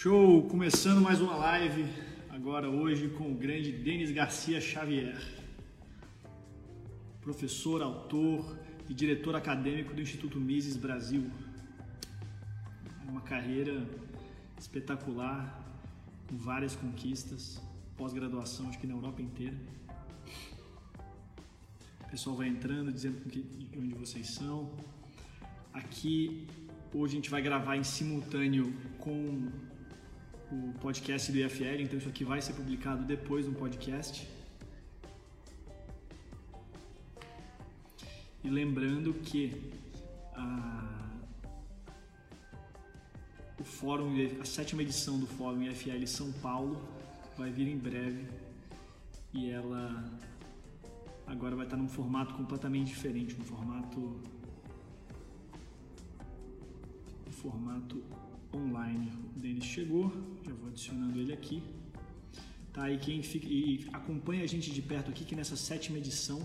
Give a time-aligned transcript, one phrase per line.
[0.00, 0.44] Show!
[0.44, 1.84] Começando mais uma live,
[2.30, 5.20] agora hoje com o grande Denis Garcia Xavier,
[7.20, 8.56] professor, autor
[8.88, 11.28] e diretor acadêmico do Instituto Mises Brasil.
[13.08, 13.84] Uma carreira
[14.56, 15.42] espetacular,
[16.28, 17.60] com várias conquistas,
[17.96, 19.56] pós-graduação, acho que na Europa inteira.
[22.04, 23.44] O pessoal vai entrando, dizendo de
[23.76, 24.70] onde vocês são.
[25.72, 26.46] Aqui,
[26.94, 29.50] hoje a gente vai gravar em simultâneo com
[30.50, 34.28] o podcast do IFL, então isso aqui vai ser publicado depois no podcast.
[38.42, 39.72] E lembrando que
[40.34, 41.10] a,
[43.60, 46.80] o fórum, a sétima edição do Fórum IFL São Paulo
[47.36, 48.26] vai vir em breve
[49.34, 50.04] e ela
[51.26, 54.20] agora vai estar num formato completamente diferente, um formato
[57.26, 58.02] um formato
[58.54, 59.12] online.
[59.36, 60.12] Denis chegou,
[60.44, 61.62] já vou adicionando ele aqui.
[62.72, 66.40] Tá, e quem fica, e acompanha a gente de perto aqui que nessa sétima edição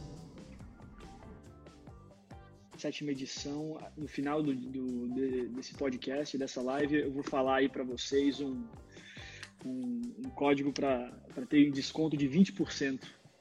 [2.83, 5.07] sétima edição, no final do, do
[5.55, 8.61] desse podcast, dessa live, eu vou falar aí para vocês um,
[9.65, 11.09] um, um código para
[11.47, 12.99] ter desconto de 20%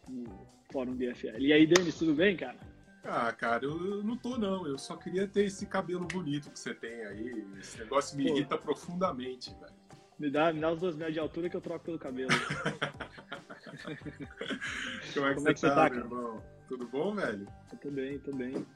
[0.09, 1.41] no fórum DFL.
[1.41, 2.57] E aí, Denis, tudo bem, cara?
[3.05, 4.67] Ah, cara, eu não tô não.
[4.67, 7.47] Eu só queria ter esse cabelo bonito que você tem aí.
[7.59, 8.31] Esse negócio me Pô.
[8.31, 9.73] irrita profundamente, velho.
[10.19, 12.31] Me dá, me dá os dois metros de altura que eu troco pelo cabelo.
[15.15, 16.43] Como é que, Como você, é que tá, você tá, meu irmão?
[16.69, 17.47] Tudo bom, velho?
[17.73, 18.67] Eu tô bem, tô bem.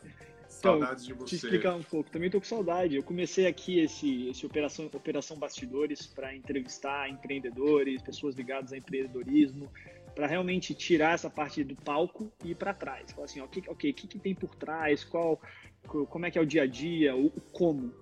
[0.48, 1.36] Saudades então, de você.
[1.36, 2.10] Te explicar um pouco.
[2.10, 2.97] Também tô com saudade.
[2.97, 9.70] Eu comecei aqui esse, esse Operação, Operação Bastidores para entrevistar empreendedores, pessoas ligadas a empreendedorismo,
[10.17, 13.12] para realmente tirar essa parte do palco e ir para trás.
[13.12, 15.39] Falar assim, ok, o que, que tem por trás, qual,
[15.86, 17.92] como é que é o dia a dia, o, o como,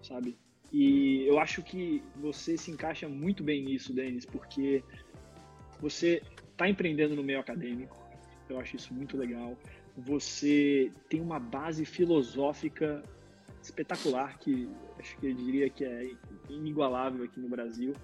[0.00, 0.38] sabe?
[0.72, 4.84] E eu acho que você se encaixa muito bem nisso, Denis, porque
[5.80, 7.96] você está empreendendo no meio acadêmico.
[8.48, 9.58] Eu acho isso muito legal.
[9.96, 13.02] Você tem uma base filosófica
[13.60, 14.68] espetacular que
[14.98, 16.10] acho que eu diria que é
[16.48, 17.94] inigualável aqui no Brasil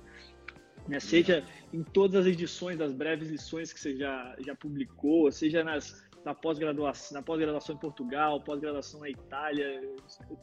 [0.89, 1.01] né?
[1.01, 6.07] seja em todas as edições das breves lições que você já, já publicou, seja nas,
[6.25, 9.83] na pós-graduação, na pós-graduação em Portugal, pós-graduação na Itália.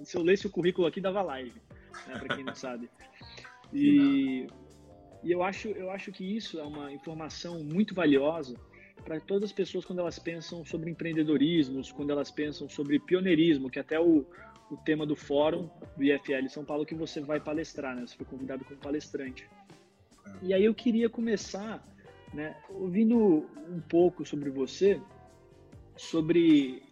[0.03, 1.53] Se eu lesse o currículo aqui, dava live,
[2.07, 2.89] né, para quem não sabe.
[3.73, 4.47] E,
[5.23, 8.55] e eu, acho, eu acho que isso é uma informação muito valiosa
[9.03, 13.79] para todas as pessoas quando elas pensam sobre empreendedorismo, quando elas pensam sobre pioneirismo, que
[13.79, 14.25] até o,
[14.69, 18.05] o tema do fórum do IFL São Paulo que você vai palestrar, né?
[18.05, 19.47] Você foi convidado como palestrante.
[20.41, 21.85] E aí eu queria começar,
[22.33, 25.01] né, ouvindo um pouco sobre você,
[25.95, 26.83] sobre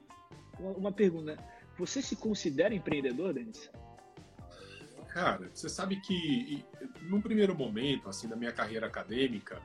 [0.60, 1.38] uma pergunta.
[1.78, 3.70] Você se considera empreendedor, Denis?
[5.10, 6.66] Cara, você sabe que
[7.04, 9.62] num primeiro momento, assim, da minha carreira acadêmica,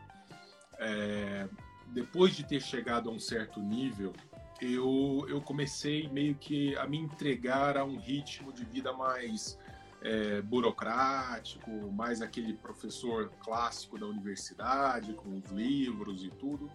[0.78, 1.48] é,
[1.88, 4.12] depois de ter chegado a um certo nível,
[4.60, 9.58] eu, eu comecei meio que a me entregar a um ritmo de vida mais
[10.02, 16.70] é, burocrático, mais aquele professor clássico da universidade, com os livros e tudo.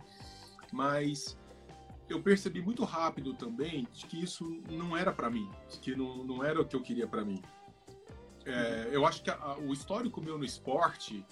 [0.72, 1.38] Mas
[2.08, 5.50] eu percebi muito rápido também que isso não era para mim,
[5.82, 7.42] que não, não era o que eu queria para mim.
[8.46, 11.26] É, eu acho que a, o histórico meu no esporte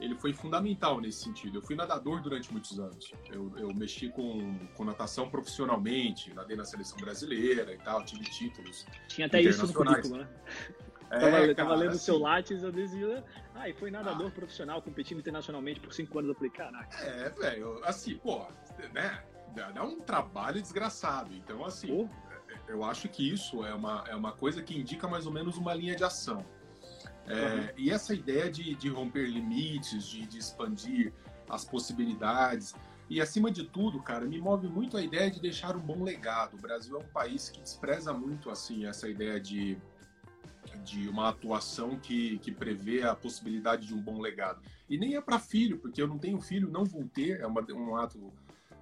[0.00, 1.58] ele foi fundamental nesse sentido.
[1.58, 3.10] Eu fui nadador durante muitos anos.
[3.32, 8.86] Eu, eu mexi com, com natação profissionalmente, nadei na seleção brasileira e tal, tive títulos.
[9.08, 10.28] Tinha até isso no currículo, né?
[11.10, 13.24] É, tava, cara, tava lendo o assim, seu Lattes, eu dizia,
[13.54, 16.30] ah, e foi nadador ah, profissional, competindo internacionalmente por cinco anos.
[16.30, 16.96] Eu falei, caraca.
[17.02, 18.46] É, velho, assim, pô,
[18.92, 19.22] né?
[19.74, 21.34] Dá um trabalho desgraçado.
[21.34, 22.08] Então, assim, pô.
[22.68, 25.74] eu acho que isso é uma, é uma coisa que indica mais ou menos uma
[25.74, 26.44] linha de ação.
[27.26, 27.68] É, uhum.
[27.76, 31.12] E essa ideia de, de romper limites, de, de expandir
[31.48, 32.74] as possibilidades.
[33.08, 36.54] E acima de tudo, cara, me move muito a ideia de deixar um bom legado.
[36.54, 39.78] O Brasil é um país que despreza muito assim essa ideia de
[40.84, 44.60] de uma atuação que, que prevê a possibilidade de um bom legado.
[44.88, 47.60] E nem é para filho, porque eu não tenho filho, não vou ter, é uma,
[47.72, 48.32] um ato,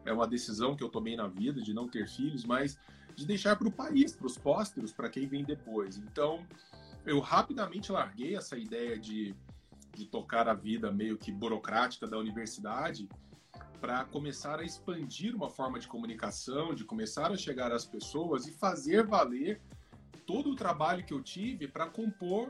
[0.05, 2.79] é uma decisão que eu tomei na vida de não ter filhos, mas
[3.15, 5.97] de deixar para o país, para os pósteros, para quem vem depois.
[5.97, 6.47] Então,
[7.05, 9.35] eu rapidamente larguei essa ideia de,
[9.95, 13.09] de tocar a vida meio que burocrática da universidade
[13.81, 18.53] para começar a expandir uma forma de comunicação, de começar a chegar às pessoas e
[18.53, 19.61] fazer valer
[20.27, 22.49] todo o trabalho que eu tive para compor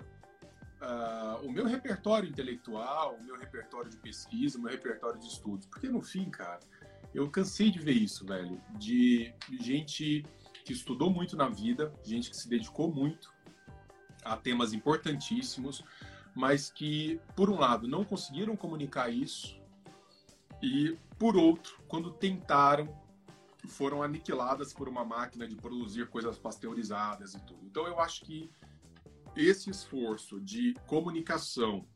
[0.80, 5.66] uh, o meu repertório intelectual, o meu repertório de pesquisa, o meu repertório de estudos.
[5.66, 6.60] Porque no fim, cara,
[7.14, 10.24] eu cansei de ver isso, velho, de gente
[10.64, 13.32] que estudou muito na vida, gente que se dedicou muito
[14.24, 15.84] a temas importantíssimos,
[16.34, 19.60] mas que, por um lado, não conseguiram comunicar isso,
[20.62, 22.88] e, por outro, quando tentaram,
[23.66, 27.64] foram aniquiladas por uma máquina de produzir coisas pasteurizadas e tudo.
[27.66, 28.50] Então, eu acho que
[29.36, 31.86] esse esforço de comunicação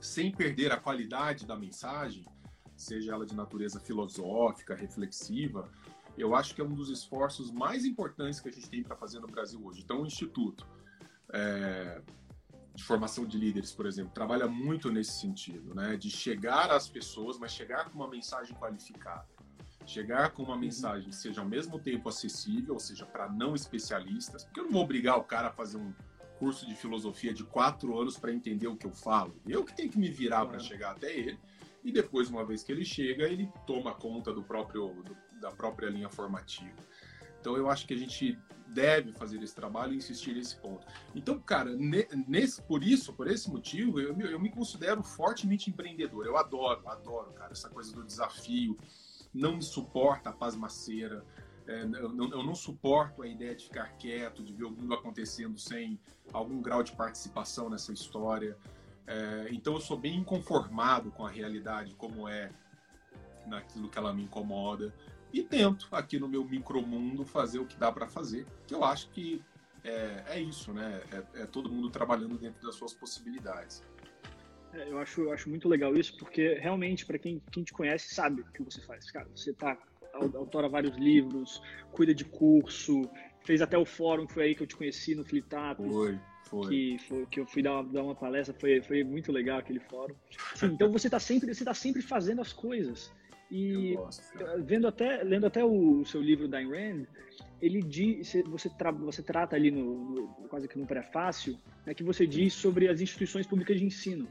[0.00, 2.26] sem perder a qualidade da mensagem,
[2.76, 5.70] seja ela de natureza filosófica, reflexiva,
[6.16, 9.20] eu acho que é um dos esforços mais importantes que a gente tem para fazer
[9.20, 9.82] no Brasil hoje.
[9.82, 10.66] Então, o Instituto
[11.32, 12.02] é,
[12.74, 15.96] de Formação de Líderes, por exemplo, trabalha muito nesse sentido, né?
[15.96, 19.28] de chegar às pessoas, mas chegar com uma mensagem qualificada.
[19.90, 20.60] Chegar com uma uhum.
[20.60, 24.70] mensagem que seja ao mesmo tempo acessível, ou seja, para não especialistas, porque eu não
[24.70, 25.92] vou obrigar o cara a fazer um
[26.38, 29.34] curso de filosofia de quatro anos para entender o que eu falo.
[29.44, 31.36] Eu que tenho que me virar para chegar até ele.
[31.82, 35.90] E depois, uma vez que ele chega, ele toma conta do próprio, do, da própria
[35.90, 36.76] linha formativa.
[37.40, 38.38] Então, eu acho que a gente
[38.68, 40.86] deve fazer esse trabalho e insistir nesse ponto.
[41.16, 41.74] Então, cara,
[42.28, 46.26] nesse, por isso, por esse motivo, eu, eu me considero fortemente empreendedor.
[46.26, 48.78] Eu adoro, adoro, cara, essa coisa do desafio.
[49.32, 51.24] Não me suporta a pasmaceira.
[51.66, 54.92] É, eu, não, eu, não, suporto a ideia de ficar quieto, de ver o mundo
[54.94, 56.00] acontecendo sem
[56.32, 58.56] algum grau de participação nessa história.
[59.06, 62.50] É, então eu sou bem inconformado com a realidade como é
[63.46, 64.94] naquilo que ela me incomoda
[65.32, 68.46] e tento aqui no meu micromundo fazer o que dá para fazer.
[68.66, 69.42] Que eu acho que
[69.84, 71.02] é, é isso, né?
[71.12, 73.82] É, é, todo mundo trabalhando dentro das suas possibilidades.
[74.72, 78.14] É, eu acho, eu acho muito legal isso, porque realmente, para quem, quem te conhece,
[78.14, 79.10] sabe o que você faz.
[79.10, 79.76] Cara, você tá
[80.12, 81.62] autora vários livros,
[81.92, 83.08] cuida de curso,
[83.44, 85.76] fez até o fórum, foi aí que eu te conheci no Flitap.
[85.76, 86.68] Foi, foi.
[86.68, 89.80] Que, foi, que eu fui dar uma, dar uma palestra, foi, foi muito legal aquele
[89.80, 90.14] fórum.
[90.62, 93.12] Então você está sempre, você tá sempre fazendo as coisas.
[93.50, 94.22] E gosto,
[94.64, 97.04] vendo até, lendo até o, o seu livro da Rand,
[97.60, 102.04] ele diz, você, tra, você trata ali no, no, quase que no prefácio, né, que
[102.04, 104.28] você diz sobre as instituições públicas de ensino.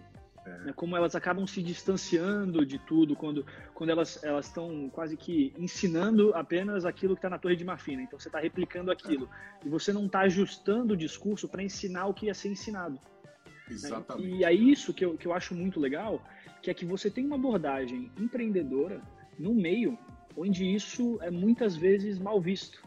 [0.57, 5.53] Né, como elas acabam se distanciando de tudo quando, quando elas elas estão quase que
[5.57, 7.95] ensinando apenas aquilo que está na Torre de Marfim.
[7.95, 8.03] Né?
[8.03, 9.29] Então você está replicando aquilo
[9.63, 9.67] é.
[9.67, 12.95] e você não está ajustando o discurso para ensinar o que ia ser ensinado.
[12.95, 12.99] Né?
[13.69, 14.27] Exatamente.
[14.27, 14.37] Né?
[14.37, 16.21] E é isso que eu, que eu acho muito legal,
[16.61, 19.01] que é que você tem uma abordagem empreendedora
[19.37, 19.97] no meio
[20.35, 22.81] onde isso é muitas vezes mal visto.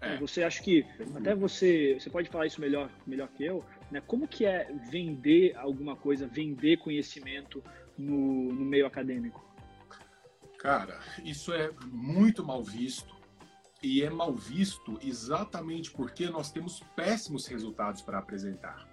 [0.00, 0.16] É.
[0.18, 0.84] Você acha que
[1.14, 4.00] até você você pode falar isso melhor melhor que eu, né?
[4.06, 7.62] Como que é vender alguma coisa, vender conhecimento
[7.96, 9.44] no, no meio acadêmico?
[10.58, 13.14] Cara, isso é muito mal visto
[13.82, 18.88] e é mal visto exatamente porque nós temos péssimos resultados para apresentar.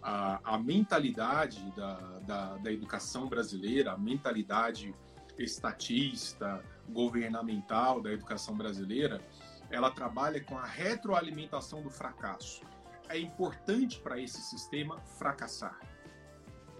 [0.00, 4.94] A, a mentalidade da, da, da, educação brasileira, a mentalidade
[5.38, 9.20] estatista, governamental da educação brasileira,
[9.70, 12.62] ela trabalha com a retroalimentação do fracasso
[13.12, 15.78] é importante para esse sistema fracassar.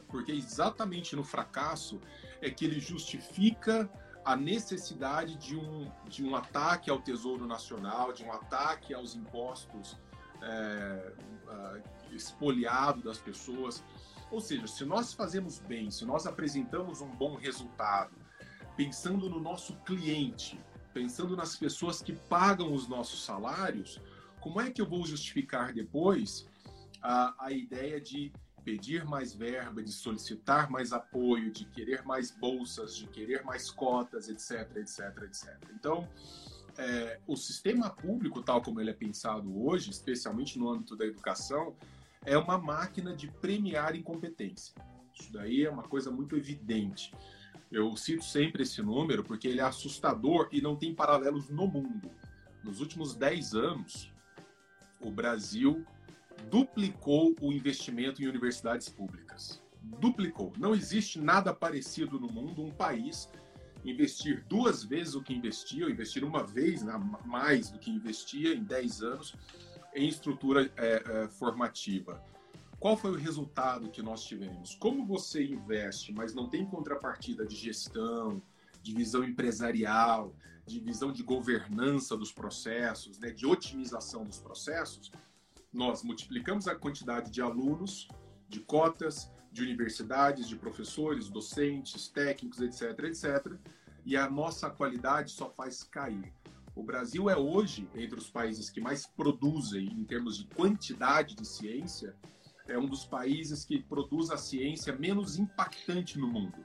[0.09, 2.01] Porque exatamente no fracasso
[2.41, 3.89] é que ele justifica
[4.25, 9.99] a necessidade de um, de um ataque ao Tesouro Nacional, de um ataque aos impostos
[10.43, 11.13] é,
[11.49, 13.83] uh, espoliado das pessoas.
[14.31, 18.15] Ou seja, se nós fazemos bem, se nós apresentamos um bom resultado,
[18.77, 20.59] pensando no nosso cliente,
[20.95, 24.01] pensando nas pessoas que pagam os nossos salários,
[24.43, 26.47] como é que eu vou justificar depois
[27.01, 28.33] a, a ideia de
[28.65, 34.29] pedir mais verba, de solicitar mais apoio, de querer mais bolsas, de querer mais cotas,
[34.29, 35.57] etc, etc, etc.
[35.75, 36.09] Então,
[36.77, 41.77] é, o sistema público, tal como ele é pensado hoje, especialmente no âmbito da educação,
[42.25, 44.75] é uma máquina de premiar incompetência.
[45.19, 47.13] Isso daí é uma coisa muito evidente.
[47.71, 52.11] Eu cito sempre esse número porque ele é assustador e não tem paralelos no mundo.
[52.63, 54.12] Nos últimos 10 anos,
[55.03, 55.85] o Brasil
[56.51, 59.63] duplicou o investimento em universidades públicas.
[59.83, 60.53] Duplicou.
[60.59, 63.29] Não existe nada parecido no mundo um país
[63.85, 66.95] investir duas vezes o que investia, ou investir uma vez né,
[67.25, 69.35] mais do que investia em 10 anos
[69.95, 72.23] em estrutura é, é, formativa.
[72.79, 74.75] Qual foi o resultado que nós tivemos?
[74.77, 78.43] Como você investe, mas não tem contrapartida de gestão,
[78.83, 80.35] de visão empresarial,
[80.67, 85.11] de visão de governança dos processos, né, de otimização dos processos,
[85.73, 88.09] nós multiplicamos a quantidade de alunos,
[88.49, 93.53] de cotas, de universidades, de professores, docentes, técnicos, etc., etc.,
[94.05, 96.33] e a nossa qualidade só faz cair.
[96.75, 101.47] O Brasil é hoje, entre os países que mais produzem em termos de quantidade de
[101.47, 102.17] ciência,
[102.67, 106.65] é um dos países que produz a ciência menos impactante no mundo.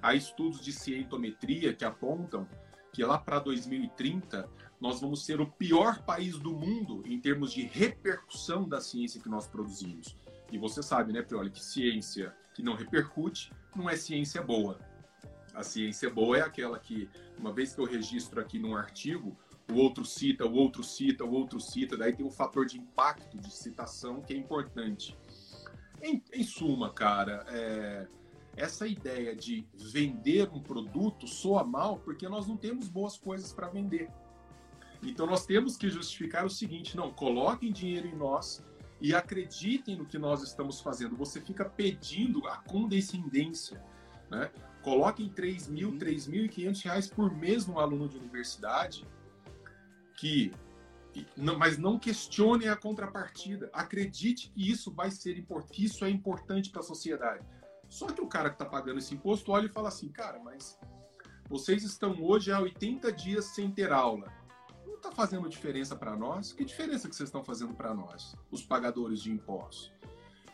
[0.00, 2.48] Há estudos de cientometria que apontam
[2.92, 4.48] que lá para 2030
[4.80, 9.28] nós vamos ser o pior país do mundo em termos de repercussão da ciência que
[9.28, 10.16] nós produzimos.
[10.50, 14.78] E você sabe, né, Prioli, que ciência que não repercute não é ciência boa.
[15.54, 19.36] A ciência boa é aquela que, uma vez que eu registro aqui num artigo,
[19.70, 23.38] o outro cita, o outro cita, o outro cita, daí tem um fator de impacto
[23.38, 25.16] de citação que é importante.
[26.02, 28.08] Em, em suma, cara, é,
[28.60, 33.68] essa ideia de vender um produto soa mal porque nós não temos boas coisas para
[33.68, 34.10] vender.
[35.02, 38.62] Então nós temos que justificar o seguinte: não, coloquem dinheiro em nós
[39.00, 41.16] e acreditem no que nós estamos fazendo.
[41.16, 43.82] Você fica pedindo a condescendência,
[44.30, 44.50] né?
[44.82, 46.82] Coloquem 3 mil, 3.500 uhum.
[46.84, 49.06] reais por mês num aluno de universidade
[50.16, 50.52] que
[51.58, 53.68] mas não questione a contrapartida.
[53.72, 57.44] Acredite que isso vai ser importante, que isso é importante para a sociedade.
[57.90, 60.78] Só que o cara que está pagando esse imposto olha e fala assim, cara, mas
[61.48, 64.32] vocês estão hoje há 80 dias sem ter aula.
[64.86, 66.52] Não está fazendo diferença para nós?
[66.52, 69.92] Que diferença que vocês estão fazendo para nós, os pagadores de impostos?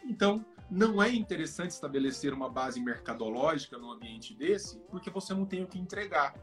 [0.02, 5.62] Então, não é interessante estabelecer uma base mercadológica num ambiente desse, porque você não tem
[5.62, 6.34] o que entregar.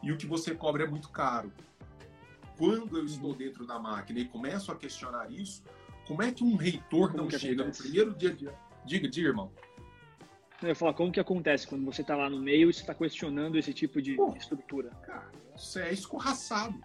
[0.00, 1.52] E o que você cobra é muito caro.
[2.56, 5.64] Quando eu estou dentro da máquina e começo a questionar isso,
[6.06, 7.82] como é que um reitor como não chega acontece?
[7.82, 8.48] no primeiro dia de.
[8.84, 9.50] Diga, diga, irmão.
[10.62, 12.94] Eu ia falar, como que acontece quando você está lá no meio e você está
[12.94, 14.90] questionando esse tipo de Pô, estrutura?
[15.02, 16.80] Cara, você é escorraçado.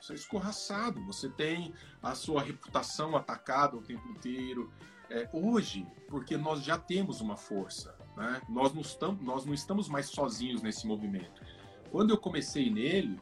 [0.00, 1.04] Você é escorraçado.
[1.06, 4.72] Você tem a sua reputação atacada o tempo inteiro.
[5.10, 8.42] É, hoje, porque nós já temos uma força, né?
[8.48, 11.42] nós, não estamos, nós não estamos mais sozinhos nesse movimento.
[11.90, 13.18] Quando eu comecei nele,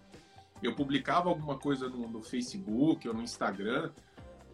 [0.63, 3.93] eu publicava alguma coisa no, no Facebook ou no Instagram,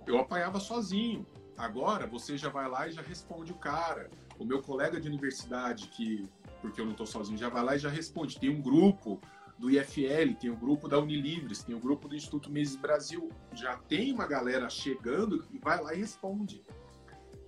[0.06, 1.26] eu apanhava sozinho.
[1.56, 4.10] Agora você já vai lá e já responde o cara.
[4.38, 6.28] O meu colega de universidade, que
[6.60, 8.38] porque eu não estou sozinho, já vai lá e já responde.
[8.38, 9.20] Tem um grupo
[9.58, 13.30] do IFL, tem um grupo da Unilivres, tem um grupo do Instituto Mises Brasil.
[13.52, 16.62] Já tem uma galera chegando e vai lá e responde.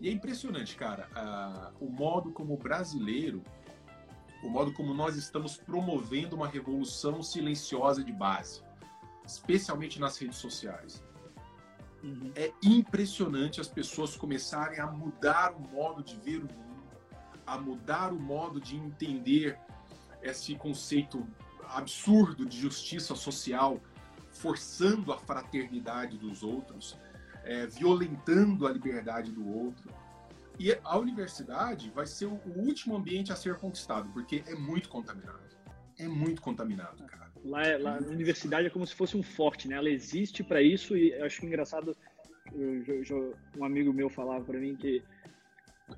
[0.01, 3.43] E é impressionante, cara, o modo como o brasileiro
[4.45, 8.63] o modo como nós estamos promovendo uma revolução silenciosa de base,
[9.25, 11.03] especialmente nas redes sociais.
[12.03, 12.31] Uhum.
[12.37, 16.74] É impressionante as pessoas começarem a mudar o modo de ver o mundo,
[17.47, 19.59] a mudar o modo de entender
[20.23, 21.27] esse conceito
[21.69, 23.81] absurdo de justiça social,
[24.31, 26.99] forçando a fraternidade dos outros,
[27.45, 29.93] é, violentando a liberdade do outro.
[30.59, 35.43] E a universidade vai ser o último ambiente a ser conquistado, porque é muito contaminado.
[35.99, 37.31] É muito contaminado, cara.
[37.45, 39.77] Lá, é, lá na universidade é como se fosse um forte, né?
[39.77, 41.97] Ela existe para isso e acho que engraçado.
[43.57, 45.03] Um amigo meu falava para mim que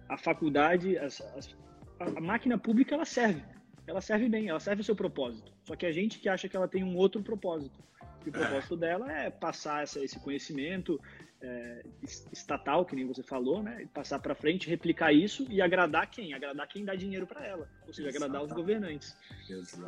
[0.08, 1.56] a faculdade, as, as,
[1.98, 3.42] a máquina pública, ela serve.
[3.86, 5.52] Ela serve bem, ela serve o seu propósito.
[5.64, 7.78] Só que a gente que acha que ela tem um outro propósito.
[8.24, 8.38] E o é.
[8.38, 8.78] propósito é.
[8.78, 11.00] dela é passar essa, esse conhecimento,
[11.40, 11.84] é,
[12.32, 13.86] estatal, que nem você falou, né?
[13.92, 16.32] Passar para frente, replicar isso e agradar quem?
[16.34, 19.16] Agradar quem dá dinheiro para ela, ou seja, agradar os governantes.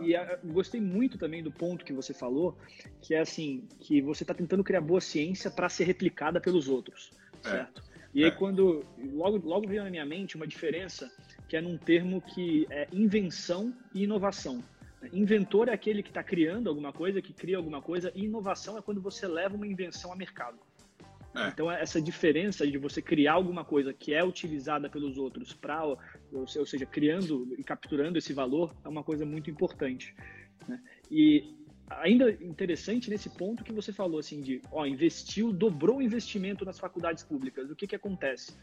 [0.01, 2.57] E a, gostei muito também do ponto que você falou,
[3.01, 7.11] que é assim, que você está tentando criar boa ciência para ser replicada pelos outros,
[7.45, 7.49] é.
[7.49, 7.88] certo?
[8.15, 8.33] E aí é.
[8.33, 11.11] quando logo logo veio na minha mente uma diferença
[11.49, 14.63] que é num termo que é invenção e inovação.
[15.13, 18.83] Inventor é aquele que está criando alguma coisa, que cria alguma coisa, e inovação é
[18.83, 20.59] quando você leva uma invenção a mercado.
[21.35, 21.49] É.
[21.49, 25.85] Então, essa diferença de você criar alguma coisa que é utilizada pelos outros para,
[26.33, 30.15] ou seja, criando e capturando esse valor, é uma coisa muito importante.
[30.67, 30.81] Né?
[31.11, 31.55] E
[31.91, 36.79] ainda interessante nesse ponto que você falou, assim, de, ó, investiu, dobrou o investimento nas
[36.79, 37.71] faculdades públicas.
[37.71, 38.57] O que que acontece?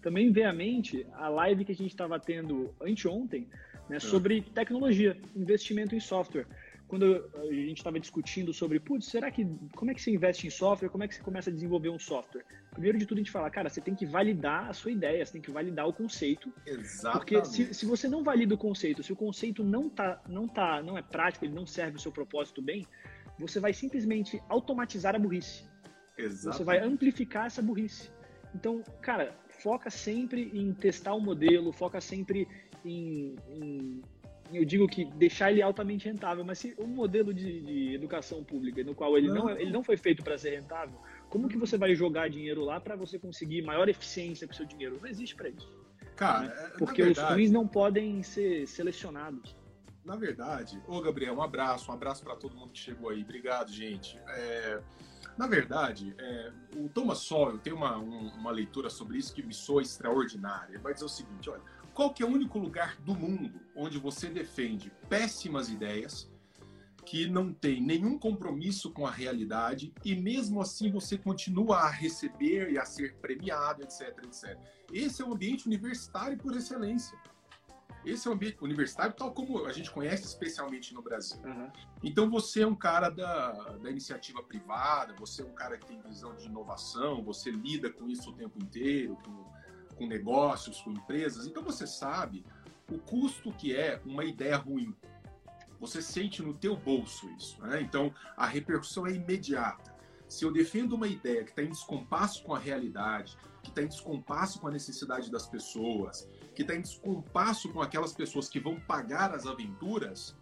[0.00, 3.48] Também vem à mente a live que a gente estava tendo anteontem,
[3.88, 4.00] né, é.
[4.00, 6.46] sobre tecnologia, investimento em software
[6.92, 10.50] quando a gente estava discutindo sobre, putz, será que como é que você investe em
[10.50, 10.90] software?
[10.90, 12.44] Como é que você começa a desenvolver um software?
[12.70, 15.32] Primeiro de tudo a gente fala, cara, você tem que validar a sua ideia, você
[15.32, 16.52] tem que validar o conceito.
[16.66, 17.12] Exatamente.
[17.12, 20.82] Porque se, se você não valida o conceito, se o conceito não tá, não tá,
[20.82, 22.86] não é prático, ele não serve o seu propósito bem,
[23.38, 25.64] você vai simplesmente automatizar a burrice.
[26.18, 26.58] Exatamente.
[26.58, 28.10] Você vai amplificar essa burrice.
[28.54, 32.46] Então, cara, foca sempre em testar o modelo, foca sempre
[32.84, 34.02] em, em
[34.52, 38.82] eu digo que deixar ele altamente rentável, mas se um modelo de, de educação pública
[38.84, 41.78] no qual ele não, não ele não foi feito para ser rentável, como que você
[41.78, 44.98] vai jogar dinheiro lá para você conseguir maior eficiência com o seu dinheiro?
[45.00, 45.68] Não existe para isso.
[46.16, 46.72] Cara, né?
[46.78, 49.56] porque verdade, os ruins não podem ser selecionados.
[50.04, 53.22] Na verdade, ô Gabriel, um abraço, um abraço para todo mundo que chegou aí.
[53.22, 54.18] Obrigado, gente.
[54.28, 54.80] É,
[55.38, 59.54] na verdade, é, o Thomas Sowell tem uma, um, uma leitura sobre isso que me
[59.54, 60.74] soa extraordinária.
[60.74, 61.62] Ele vai dizer o seguinte: olha,
[61.94, 66.30] qual que é o único lugar do mundo onde você defende péssimas ideias
[67.04, 72.70] que não tem nenhum compromisso com a realidade e mesmo assim você continua a receber
[72.70, 74.58] e a ser premiado, etc, etc.
[74.92, 77.18] Esse é o ambiente universitário por excelência.
[78.04, 81.40] Esse é o ambiente universitário tal como a gente conhece especialmente no Brasil.
[81.44, 81.70] Uhum.
[82.02, 86.00] Então você é um cara da, da iniciativa privada, você é um cara que tem
[86.02, 89.44] visão de inovação, você lida com isso o tempo inteiro, com,
[89.96, 91.46] com negócios, com empresas.
[91.46, 92.44] Então você sabe
[92.90, 94.94] o custo que é uma ideia ruim
[95.82, 97.60] você sente no teu bolso isso.
[97.60, 97.80] Né?
[97.80, 99.92] Então, a repercussão é imediata.
[100.28, 103.88] Se eu defendo uma ideia que está em descompasso com a realidade, que está em
[103.88, 108.78] descompasso com a necessidade das pessoas, que está em descompasso com aquelas pessoas que vão
[108.78, 110.36] pagar as aventuras,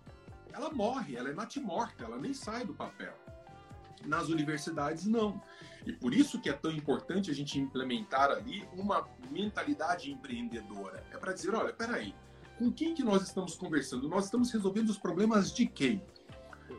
[0.53, 3.15] ela morre, ela é natimorta, ela nem sai do papel.
[4.05, 5.43] Nas universidades, não.
[5.87, 11.05] E por isso que é tão importante a gente implementar ali uma mentalidade empreendedora.
[11.11, 12.15] É para dizer, olha, peraí,
[12.59, 14.09] com quem que nós estamos conversando?
[14.09, 16.03] Nós estamos resolvendo os problemas de quem?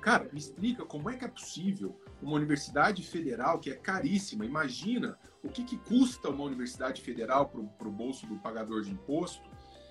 [0.02, 5.18] Cara, me explica como é que é possível uma universidade federal que é caríssima, imagina
[5.44, 9.50] o que, que custa uma universidade federal para o bolso do pagador de imposto,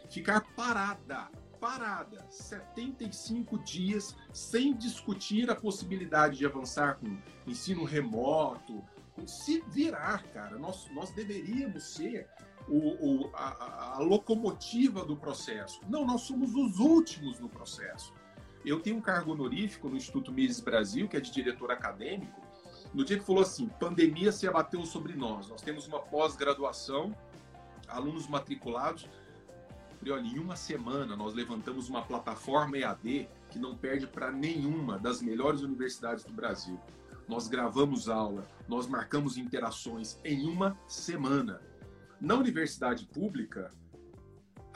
[0.08, 1.28] ficar parada,
[1.60, 8.82] parada, 75 dias sem discutir a possibilidade de avançar com ensino remoto,
[9.26, 10.58] se virar, cara.
[10.58, 12.28] Nós, nós deveríamos ser
[12.68, 15.80] o, o, a, a, locomotiva do processo.
[15.88, 18.12] Não, nós somos os últimos no processo.
[18.64, 22.40] Eu tenho um cargo honorífico no Instituto Mises Brasil, que é de diretor acadêmico,
[22.92, 25.48] no dia que falou assim, pandemia se abateu sobre nós.
[25.48, 27.14] Nós temos uma pós-graduação,
[27.88, 29.08] alunos matriculados.
[30.02, 35.20] Olha, em uma semana nós levantamos uma plataforma EAD que não perde para nenhuma das
[35.22, 36.80] melhores universidades do Brasil.
[37.30, 41.62] Nós gravamos aula, nós marcamos interações em uma semana.
[42.20, 43.70] Na universidade pública,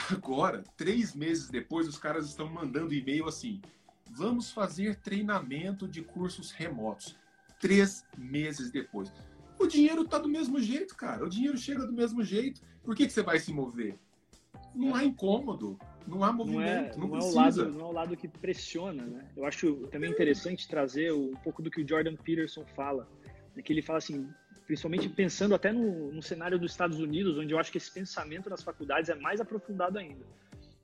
[0.08, 3.60] agora, três meses depois, os caras estão mandando e-mail assim:
[4.08, 7.16] vamos fazer treinamento de cursos remotos.
[7.58, 9.12] Três meses depois.
[9.58, 11.24] O dinheiro está do mesmo jeito, cara.
[11.24, 12.60] O dinheiro chega do mesmo jeito.
[12.84, 13.98] Por que, que você vai se mover?
[14.72, 17.84] Não há incômodo, não há movimento, não, é, não, não é o lado, não é
[17.84, 19.24] o lado que pressiona, né?
[19.36, 23.08] Eu acho também interessante trazer um pouco do que o Jordan Peterson fala,
[23.54, 23.62] né?
[23.62, 24.28] que ele fala assim,
[24.66, 28.50] principalmente pensando até no, no, cenário dos Estados Unidos, onde eu acho que esse pensamento
[28.50, 30.24] nas faculdades é mais aprofundado ainda.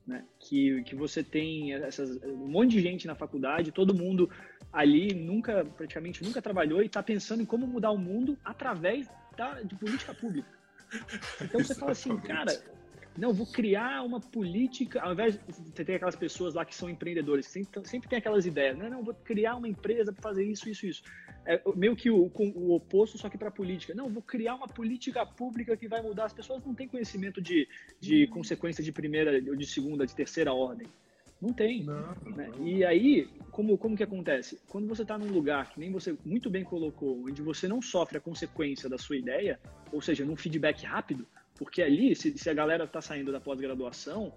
[0.05, 0.25] Né?
[0.39, 4.29] Que, que você tem essas, um monte de gente na faculdade, todo mundo
[4.73, 9.07] ali nunca, praticamente nunca trabalhou e está pensando em como mudar o mundo através
[9.37, 10.49] da, de política pública.
[11.41, 12.51] Então você fala assim, cara,
[13.17, 16.89] não, vou criar uma política, ao invés de você ter aquelas pessoas lá que são
[16.89, 20.45] empreendedores, que sempre, sempre tem aquelas ideias, não, não, vou criar uma empresa para fazer
[20.45, 21.03] isso, isso, isso.
[21.45, 23.93] É meio que o, o oposto, só que para política.
[23.93, 26.25] Não, vou criar uma política pública que vai mudar.
[26.25, 27.67] As pessoas não têm conhecimento de,
[27.99, 30.87] de consequência de primeira, ou de segunda, de terceira ordem.
[31.41, 31.83] Não tem.
[31.83, 32.51] Não, né?
[32.55, 32.67] não.
[32.67, 34.59] E aí, como, como que acontece?
[34.67, 38.19] Quando você está num lugar que nem você muito bem colocou, onde você não sofre
[38.19, 39.59] a consequência da sua ideia,
[39.91, 41.25] ou seja, num feedback rápido,
[41.61, 44.33] porque ali, se, se a galera está saindo da pós-graduação,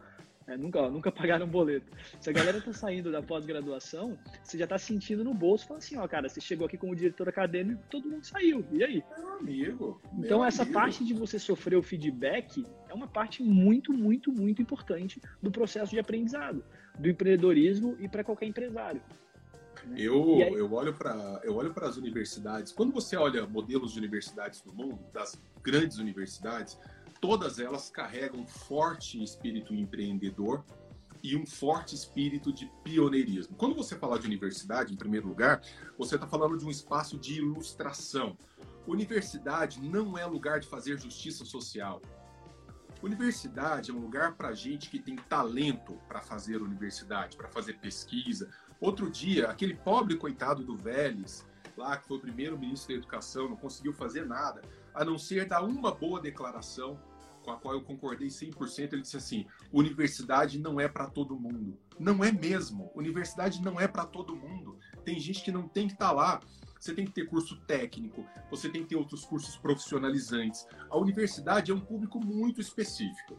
[0.46, 1.90] é, nunca, nunca pagaram boleto.
[2.20, 5.96] Se a galera está saindo da pós-graduação, você já está sentindo no bolso, fala assim,
[5.96, 9.02] ó, cara, você chegou aqui como diretor acadêmico, todo mundo saiu, e aí?
[9.16, 10.02] Meu amigo.
[10.18, 10.78] Então meu essa amigo.
[10.78, 15.92] parte de você sofrer o feedback é uma parte muito, muito, muito importante do processo
[15.92, 16.62] de aprendizado,
[16.98, 19.00] do empreendedorismo e para qualquer empresário.
[19.86, 19.96] Né?
[19.98, 20.52] Eu, aí...
[20.52, 22.70] eu olho para eu olho para as universidades.
[22.70, 26.78] Quando você olha modelos de universidades do mundo, das grandes universidades,
[27.24, 30.62] todas elas carregam um forte espírito empreendedor
[31.22, 33.56] e um forte espírito de pioneirismo.
[33.56, 35.62] Quando você fala de universidade, em primeiro lugar,
[35.96, 38.36] você está falando de um espaço de ilustração.
[38.86, 42.02] Universidade não é lugar de fazer justiça social.
[43.02, 48.50] Universidade é um lugar para gente que tem talento para fazer universidade, para fazer pesquisa.
[48.78, 53.48] Outro dia, aquele pobre coitado do Vélez, lá que foi o primeiro ministro da Educação,
[53.48, 54.60] não conseguiu fazer nada,
[54.94, 57.00] a não ser dar uma boa declaração
[57.44, 61.78] com a qual eu concordei 100%, ele disse assim: universidade não é para todo mundo.
[61.98, 62.90] Não é mesmo.
[62.94, 64.78] Universidade não é para todo mundo.
[65.04, 66.40] Tem gente que não tem que estar tá lá.
[66.80, 70.66] Você tem que ter curso técnico, você tem que ter outros cursos profissionalizantes.
[70.90, 73.38] A universidade é um público muito específico.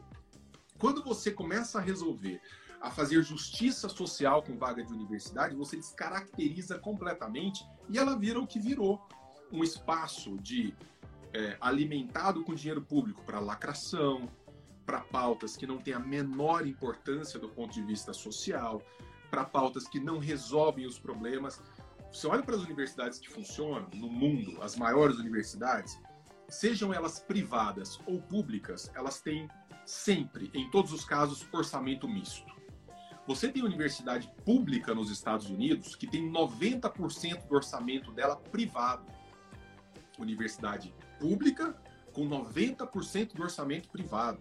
[0.80, 2.42] Quando você começa a resolver
[2.82, 8.48] a fazer justiça social com vaga de universidade, você descaracteriza completamente e ela vira o
[8.48, 9.08] que virou
[9.52, 10.74] um espaço de
[11.36, 14.32] é, alimentado com dinheiro público para lacração,
[14.86, 18.82] para pautas que não têm a menor importância do ponto de vista social,
[19.30, 21.62] para pautas que não resolvem os problemas.
[22.10, 26.00] Você olha para as universidades que funcionam no mundo, as maiores universidades,
[26.48, 29.50] sejam elas privadas ou públicas, elas têm
[29.86, 32.56] sempre, em todos os casos, orçamento misto.
[33.28, 39.06] Você tem universidade pública nos Estados Unidos que tem 90% do orçamento dela privado.
[40.18, 41.76] Universidade pública
[42.14, 44.40] com 90% do orçamento privado.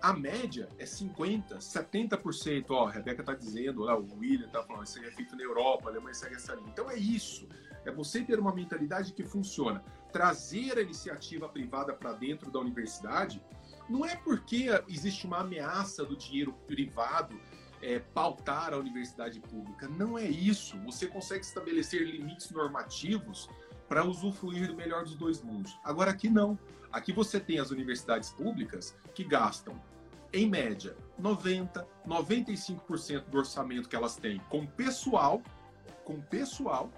[0.00, 2.66] A média é 50%, 70%.
[2.70, 5.42] Ó, a Rebeca está dizendo, lá, o William está falando, isso aí é feito na
[5.42, 6.68] Europa, a Alemanha segue essa linha.
[6.68, 7.48] Então é isso.
[7.84, 9.84] É você ter uma mentalidade que funciona.
[10.12, 13.42] Trazer a iniciativa privada para dentro da universidade
[13.88, 17.38] não é porque existe uma ameaça do dinheiro privado
[17.82, 19.86] é, pautar a universidade pública.
[19.88, 20.78] Não é isso.
[20.80, 23.48] Você consegue estabelecer limites normativos
[23.88, 25.78] para usufruir do melhor dos dois mundos.
[25.84, 26.58] Agora aqui não.
[26.92, 29.80] Aqui você tem as universidades públicas que gastam,
[30.32, 35.42] em média, 90, 95% do orçamento que elas têm com pessoal,
[36.04, 36.90] com pessoal,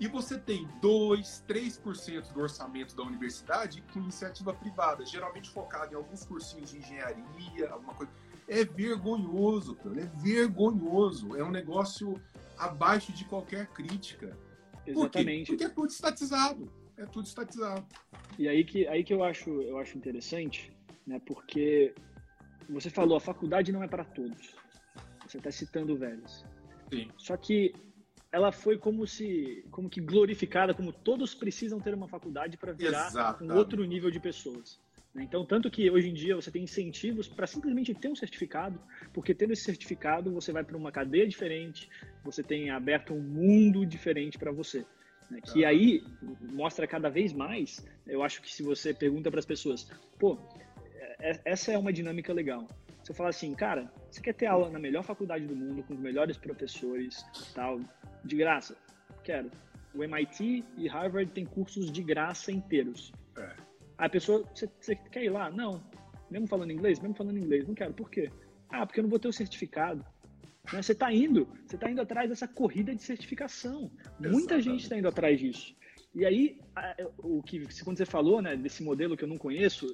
[0.00, 5.96] e você tem 2, 3% do orçamento da universidade com iniciativa privada, geralmente focado em
[5.96, 8.12] alguns cursinhos de engenharia, alguma coisa.
[8.46, 11.36] É vergonhoso, é vergonhoso.
[11.36, 12.20] É um negócio
[12.56, 14.38] abaixo de qualquer crítica.
[14.90, 15.46] Exatamente.
[15.46, 16.72] Por Porque é tudo estatizado.
[16.96, 17.86] É tudo estatizado.
[18.38, 20.72] E aí que, aí que eu, acho, eu acho interessante,
[21.06, 21.20] né?
[21.24, 21.94] Porque
[22.68, 24.54] você falou, a faculdade não é para todos.
[25.26, 26.44] Você está citando o Vélez.
[26.90, 27.08] Sim.
[27.16, 27.72] Só que
[28.30, 33.08] ela foi como se como que glorificada, como todos precisam ter uma faculdade para virar
[33.08, 33.52] Exatamente.
[33.52, 34.80] um outro nível de pessoas.
[35.14, 35.24] Né?
[35.24, 38.80] Então, tanto que hoje em dia você tem incentivos para simplesmente ter um certificado,
[39.12, 41.88] porque tendo esse certificado você vai para uma cadeia diferente,
[42.24, 44.84] você tem aberto um mundo diferente para você.
[45.30, 45.40] Né?
[45.40, 46.02] Que aí
[46.52, 47.84] mostra cada vez mais.
[48.06, 50.38] Eu acho que se você pergunta para as pessoas, pô,
[50.94, 52.66] é, é, essa é uma dinâmica legal.
[53.02, 56.00] Você fala assim, cara, você quer ter aula na melhor faculdade do mundo, com os
[56.00, 57.80] melhores professores, tal,
[58.24, 58.76] de graça?
[59.24, 59.50] Quero.
[59.94, 63.10] O MIT e Harvard têm cursos de graça inteiros.
[63.98, 65.50] A pessoa, você, você quer ir lá?
[65.50, 65.82] Não.
[66.30, 67.00] Mesmo falando inglês?
[67.00, 67.66] Mesmo falando inglês.
[67.66, 67.92] Não quero.
[67.92, 68.30] Por quê?
[68.70, 70.04] Ah, porque eu não vou ter o certificado.
[70.72, 70.82] Né?
[70.82, 73.90] Você está indo, você está indo atrás dessa corrida de certificação.
[74.00, 74.32] Exatamente.
[74.32, 75.74] Muita gente está indo atrás disso.
[76.14, 76.58] E aí,
[77.18, 79.86] o que quando você falou, né, desse modelo que eu não conheço,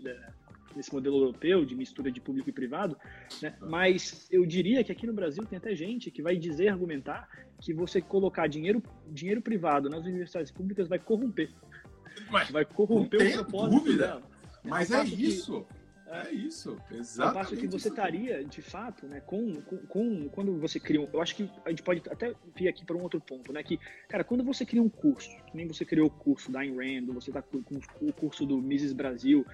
[0.74, 2.96] desse modelo europeu de mistura de público e privado,
[3.42, 7.28] né, mas eu diria que aqui no Brasil tem até gente que vai dizer, argumentar
[7.60, 11.50] que você colocar dinheiro, dinheiro privado nas universidades públicas vai corromper.
[12.30, 14.06] Mas, vai corromper o propósito dúvida.
[14.06, 14.22] dela.
[14.62, 15.62] Mas é, é isso.
[15.62, 17.34] Que, é isso, exatamente.
[17.34, 21.20] passo que você estaria, de fato, né, com, com, com, quando você cria um, eu
[21.20, 24.22] acho que a gente pode até vir aqui para um outro ponto, né, que, cara,
[24.22, 27.30] quando você cria um curso, que nem você criou o curso da Ayn Rand, você
[27.30, 29.44] está com, com o curso do Mises Brasil,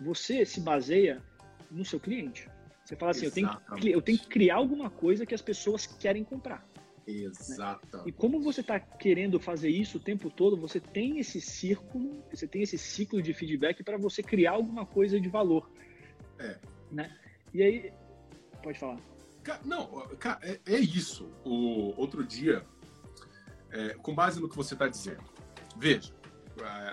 [0.00, 1.22] você se baseia
[1.70, 2.46] no seu cliente.
[2.84, 5.86] Você fala assim, eu tenho, que, eu tenho que criar alguma coisa que as pessoas
[5.86, 6.66] querem comprar.
[7.06, 7.98] Exato.
[7.98, 8.04] Né?
[8.06, 12.46] E como você está querendo fazer isso o tempo todo, você tem esse círculo, você
[12.46, 15.70] tem esse ciclo de feedback para você criar alguma coisa de valor.
[16.38, 16.58] É.
[16.90, 17.16] Né?
[17.52, 17.92] E aí,
[18.62, 18.98] pode falar.
[19.64, 20.06] Não,
[20.42, 21.28] é, é isso.
[21.44, 22.64] O outro dia,
[23.70, 25.24] é, com base no que você está dizendo,
[25.76, 26.14] veja,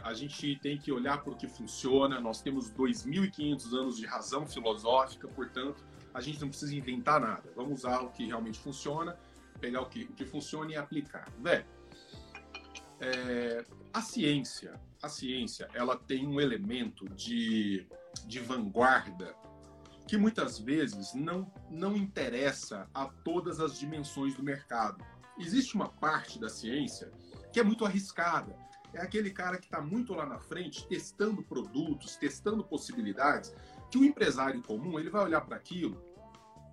[0.04, 2.20] a gente tem que olhar para o que funciona.
[2.20, 7.44] Nós temos 2.500 anos de razão filosófica, portanto, a gente não precisa inventar nada.
[7.56, 9.18] Vamos usar o que realmente funciona,
[9.60, 11.30] pegar o que, o que funciona e aplicar.
[11.40, 11.66] Velho,
[13.00, 17.88] é, a ciência, a ciência, ela tem um elemento de
[18.26, 19.36] de vanguarda
[20.08, 25.04] que muitas vezes não, não interessa a todas as dimensões do mercado.
[25.38, 27.12] Existe uma parte da ciência
[27.54, 28.56] que é muito arriscada.
[28.92, 33.54] É aquele cara que está muito lá na frente, testando produtos, testando possibilidades,
[33.92, 36.02] que o empresário comum ele vai olhar para aquilo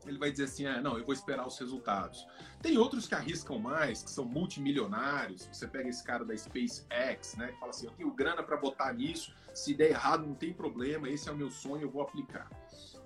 [0.07, 2.27] ele vai dizer assim: ah, não, eu vou esperar os resultados.
[2.63, 5.49] Tem outros que arriscam mais, que são multimilionários.
[5.53, 8.93] Você pega esse cara da SpaceX, né, que fala assim: eu tenho grana para botar
[8.93, 12.49] nisso, se der errado não tem problema, esse é o meu sonho, eu vou aplicar.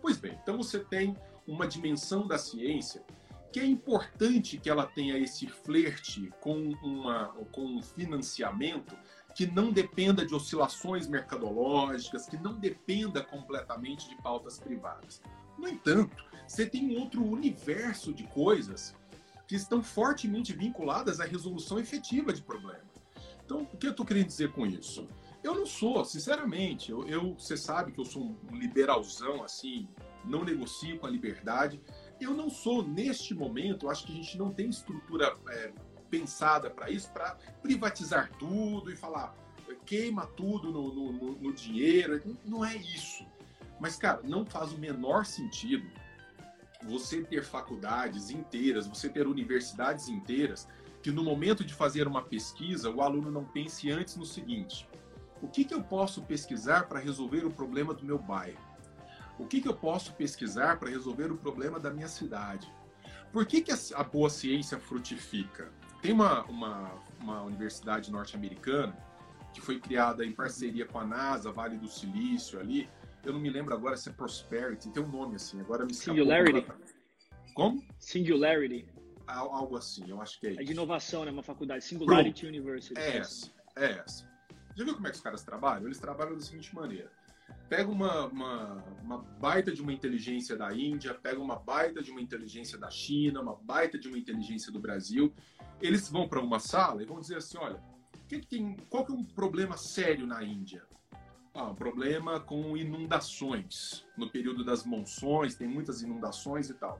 [0.00, 3.02] Pois bem, então você tem uma dimensão da ciência
[3.52, 8.96] que é importante que ela tenha esse flerte com, uma, com um financiamento
[9.34, 15.20] que não dependa de oscilações mercadológicas, que não dependa completamente de pautas privadas.
[15.58, 18.92] No entanto, você tem um outro universo de coisas
[19.46, 22.82] que estão fortemente vinculadas à resolução efetiva de problemas.
[23.44, 25.06] Então, o que eu estou querendo dizer com isso?
[25.44, 29.88] Eu não sou, sinceramente, eu, eu, você sabe que eu sou um liberalzão, assim,
[30.24, 31.80] não negocio com a liberdade.
[32.20, 35.72] Eu não sou, neste momento, acho que a gente não tem estrutura é,
[36.10, 39.36] pensada para isso, para privatizar tudo e falar
[39.86, 42.20] queima tudo no, no, no, no dinheiro.
[42.44, 43.24] Não é isso.
[43.78, 45.88] Mas, cara, não faz o menor sentido
[46.82, 50.66] você ter faculdades inteiras, você ter universidades inteiras,
[51.02, 54.88] que no momento de fazer uma pesquisa, o aluno não pense antes no seguinte:
[55.42, 58.58] o que, que eu posso pesquisar para resolver o problema do meu bairro?
[59.38, 62.70] O que, que eu posso pesquisar para resolver o problema da minha cidade?
[63.32, 65.72] Por que, que a, boa ciência frutifica?
[66.02, 66.90] Tem uma, uma,
[67.20, 68.94] uma universidade norte-americana
[69.52, 72.88] que foi criada em parceria com a NASA, Vale do Silício ali.
[73.24, 76.66] Eu não me lembro agora se é Prosperity, tem um nome assim, agora me Singularity.
[77.54, 77.84] Como?
[77.98, 78.88] Singularity.
[79.26, 80.60] Algo assim, eu acho que é isso.
[80.60, 81.30] É de inovação, né?
[81.30, 81.84] Uma faculdade.
[81.84, 82.56] Singularity Pronto.
[82.56, 82.98] University.
[82.98, 84.28] É essa, é essa.
[84.76, 85.86] Já viu como é que os caras trabalham?
[85.86, 87.10] Eles trabalham da seguinte maneira.
[87.68, 92.20] Pega uma, uma, uma, baita de uma inteligência da Índia, pega uma baita de uma
[92.20, 95.32] inteligência da China, uma baita de uma inteligência do Brasil.
[95.80, 97.80] Eles vão para uma sala e vão dizer assim: olha,
[98.28, 100.84] que que tem, qual que é um problema sério na Índia?
[101.60, 104.06] Ah, um problema com inundações.
[104.16, 106.98] No período das monções, tem muitas inundações e tal.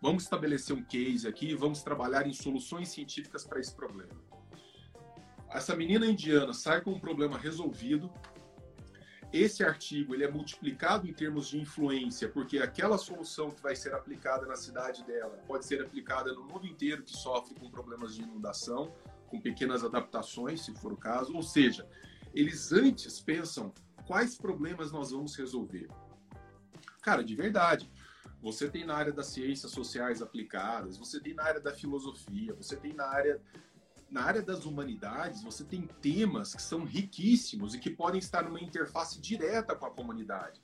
[0.00, 4.14] Vamos estabelecer um case aqui, vamos trabalhar em soluções científicas para esse problema.
[5.50, 8.10] Essa menina indiana sai com um problema resolvido,
[9.30, 13.92] esse artigo ele é multiplicado em termos de influência, porque aquela solução que vai ser
[13.92, 18.22] aplicada na cidade dela pode ser aplicada no mundo inteiro que sofre com problemas de
[18.22, 18.94] inundação,
[19.26, 21.36] com pequenas adaptações, se for o caso.
[21.36, 21.86] Ou seja,
[22.38, 23.74] eles antes pensam
[24.06, 25.88] quais problemas nós vamos resolver.
[27.02, 27.90] Cara, de verdade.
[28.40, 32.76] Você tem na área das ciências sociais aplicadas, você tem na área da filosofia, você
[32.76, 33.42] tem na área
[34.08, 38.60] na área das humanidades, você tem temas que são riquíssimos e que podem estar numa
[38.60, 40.62] interface direta com a comunidade.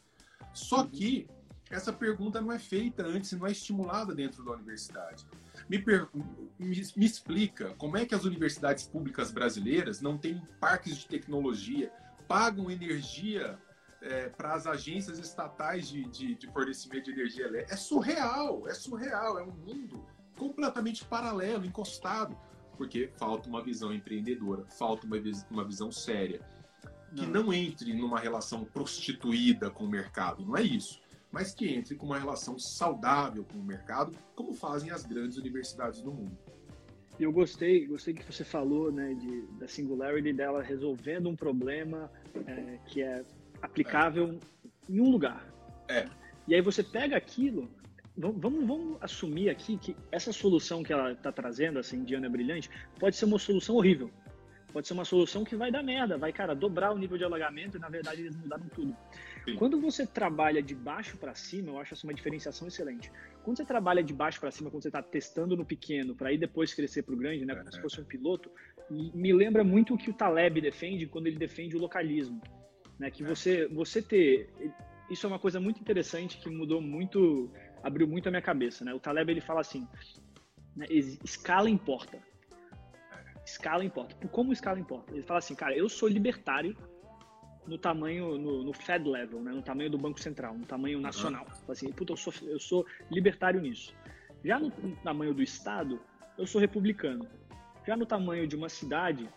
[0.55, 0.89] Só uhum.
[0.89, 1.29] que
[1.75, 5.27] essa pergunta não é feita antes, não é estimulada dentro da universidade.
[5.69, 6.09] Me, per...
[6.15, 11.93] me, me, explica como é que as universidades públicas brasileiras não têm parques de tecnologia,
[12.29, 13.59] pagam energia
[14.01, 17.75] é, para as agências estatais de, de, de fornecimento de energia elétrica.
[17.75, 20.05] É surreal, é surreal, é um mundo
[20.37, 22.37] completamente paralelo, encostado
[22.77, 25.17] porque falta uma visão empreendedora, falta uma,
[25.51, 26.41] uma visão séria,
[27.15, 27.45] que não.
[27.45, 31.01] não entre numa relação prostituída com o mercado, não é isso,
[31.35, 36.01] mas que entre com uma relação saudável com o mercado, como fazem as grandes universidades
[36.01, 36.39] do mundo.
[37.19, 42.09] Eu gostei, gostei que você falou, né, de, da singularity dela resolvendo um problema
[42.47, 43.25] é, que é
[43.61, 44.93] aplicável é.
[44.93, 45.45] em um lugar.
[45.89, 46.09] É.
[46.47, 47.69] E aí você pega aquilo
[48.17, 52.71] Vamos, vamos assumir aqui que essa solução que ela está trazendo, essa indiana brilhante,
[53.01, 54.09] pode ser uma solução horrível.
[54.73, 57.77] Pode ser uma solução que vai dar merda, vai, cara, dobrar o nível de alagamento
[57.77, 58.97] e, na verdade, eles mudaram tudo.
[59.45, 59.57] Sim.
[59.57, 63.13] Quando você trabalha de baixo para cima, eu acho essa uma diferenciação excelente.
[63.43, 66.39] Quando você trabalha de baixo para cima, quando você está testando no pequeno, para aí
[66.39, 68.51] depois crescer para o grande, né, como se fosse um piloto,
[68.91, 72.41] me lembra muito o que o Taleb defende quando ele defende o localismo.
[72.99, 73.27] Né, que é.
[73.27, 74.49] você, você ter.
[75.11, 77.51] Isso é uma coisa muito interessante que mudou muito
[77.83, 78.95] abriu muito a minha cabeça, né?
[78.95, 79.87] O Taleb ele fala assim,
[80.75, 82.19] né, escala importa.
[83.45, 84.17] Escala importa.
[84.17, 85.13] Por como escala importa?
[85.13, 86.75] Ele fala assim, cara, eu sou libertário
[87.67, 89.53] no tamanho, no, no Fed level, né?
[89.53, 91.47] no tamanho do Banco Central, no tamanho nacional.
[91.47, 91.73] Uhum.
[91.73, 93.95] Assim, puta, eu sou, eu sou libertário nisso.
[94.45, 96.01] Já no, no tamanho do Estado,
[96.37, 97.27] eu sou republicano.
[97.87, 99.29] Já no tamanho de uma cidade,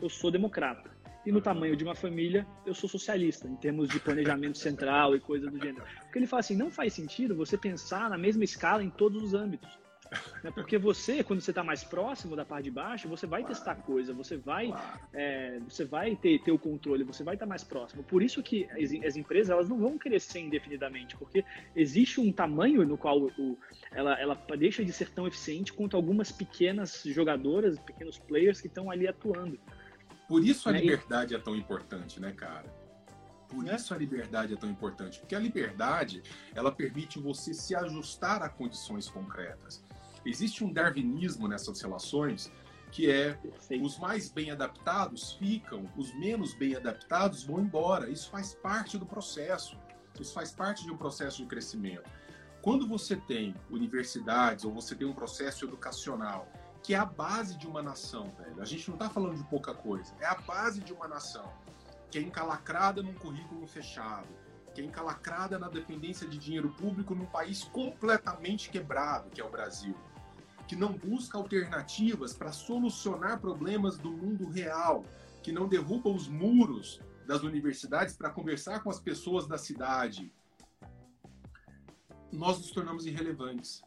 [0.00, 0.90] eu sou democrata.
[1.26, 5.20] E no tamanho de uma família, eu sou socialista, em termos de planejamento central e
[5.20, 5.84] coisas do gênero.
[6.02, 9.34] Porque ele fala assim: não faz sentido você pensar na mesma escala em todos os
[9.34, 9.78] âmbitos.
[10.42, 10.50] Né?
[10.50, 14.12] Porque você, quando você está mais próximo da parte de baixo, você vai testar coisa,
[14.12, 14.72] você vai,
[15.12, 18.02] é, você vai ter, ter o controle, você vai estar tá mais próximo.
[18.02, 22.84] Por isso que as, as, empresas elas não vão crescer indefinidamente, porque existe um tamanho
[22.86, 23.58] no qual o,
[23.92, 28.90] ela, ela deixa de ser tão eficiente quanto algumas pequenas jogadoras, pequenos players que estão
[28.90, 29.58] ali atuando.
[30.28, 30.80] Por isso a né?
[30.80, 32.72] liberdade é tão importante, né, cara?
[33.48, 33.74] Por é.
[33.74, 36.22] isso a liberdade é tão importante, porque a liberdade
[36.54, 39.84] ela permite você se ajustar a condições concretas.
[40.24, 42.50] Existe um darwinismo nessas relações
[42.90, 43.84] que é Perfeito.
[43.84, 48.08] os mais bem adaptados ficam, os menos bem adaptados vão embora.
[48.08, 49.76] Isso faz parte do processo.
[50.20, 52.08] Isso faz parte de um processo de crescimento.
[52.62, 56.48] Quando você tem universidades ou você tem um processo educacional
[56.84, 58.60] que é a base de uma nação, velho.
[58.60, 60.12] A gente não está falando de pouca coisa.
[60.20, 61.50] É a base de uma nação.
[62.10, 64.28] Que é encalacrada num currículo fechado.
[64.74, 69.48] Que é encalacrada na dependência de dinheiro público num país completamente quebrado, que é o
[69.48, 69.96] Brasil.
[70.66, 75.04] Que não busca alternativas para solucionar problemas do mundo real.
[75.42, 80.32] Que não derruba os muros das universidades para conversar com as pessoas da cidade.
[82.32, 83.82] Nós nos tornamos irrelevantes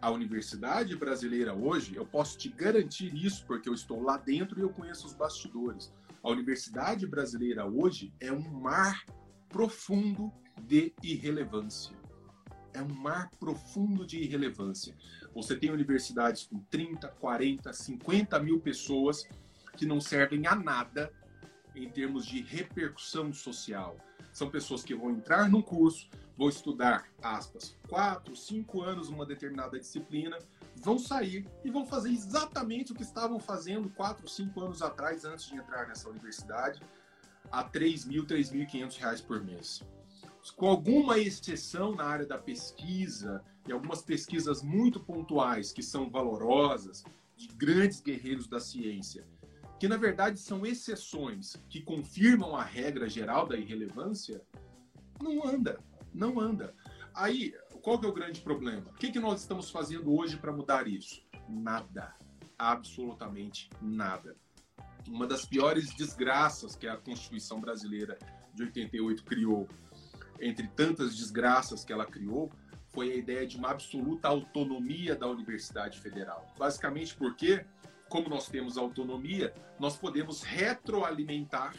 [0.00, 4.62] a universidade brasileira hoje, eu posso te garantir isso porque eu estou lá dentro e
[4.62, 5.92] eu conheço os bastidores.
[6.22, 9.04] A universidade brasileira hoje é um mar
[9.48, 11.99] profundo de irrelevância.
[12.72, 14.94] É um mar profundo de irrelevância.
[15.34, 19.26] Você tem universidades com 30, 40, 50 mil pessoas
[19.76, 21.12] que não servem a nada,
[21.74, 23.96] em termos de repercussão social.
[24.32, 29.78] São pessoas que vão entrar num curso, vão estudar, aspas, quatro, cinco anos uma determinada
[29.78, 30.38] disciplina,
[30.76, 35.46] vão sair e vão fazer exatamente o que estavam fazendo quatro, cinco anos atrás, antes
[35.46, 36.80] de entrar nessa universidade,
[37.50, 39.82] a 3 mil, 3.500 reais por mês.
[40.56, 47.04] Com alguma exceção na área da pesquisa, e algumas pesquisas muito pontuais que são valorosas,
[47.36, 49.26] de grandes guerreiros da ciência,
[49.78, 54.42] que na verdade são exceções que confirmam a regra geral da irrelevância,
[55.20, 55.78] não anda,
[56.12, 56.74] não anda.
[57.14, 58.90] Aí, qual que é o grande problema?
[58.90, 61.22] O que, que nós estamos fazendo hoje para mudar isso?
[61.48, 62.14] Nada,
[62.58, 64.36] absolutamente nada.
[65.08, 68.18] Uma das piores desgraças que a Constituição brasileira
[68.54, 69.66] de 88 criou,
[70.40, 72.50] entre tantas desgraças que ela criou,
[72.88, 76.46] foi a ideia de uma absoluta autonomia da Universidade Federal.
[76.58, 77.64] Basicamente porque
[78.10, 81.76] como nós temos autonomia, nós podemos retroalimentar,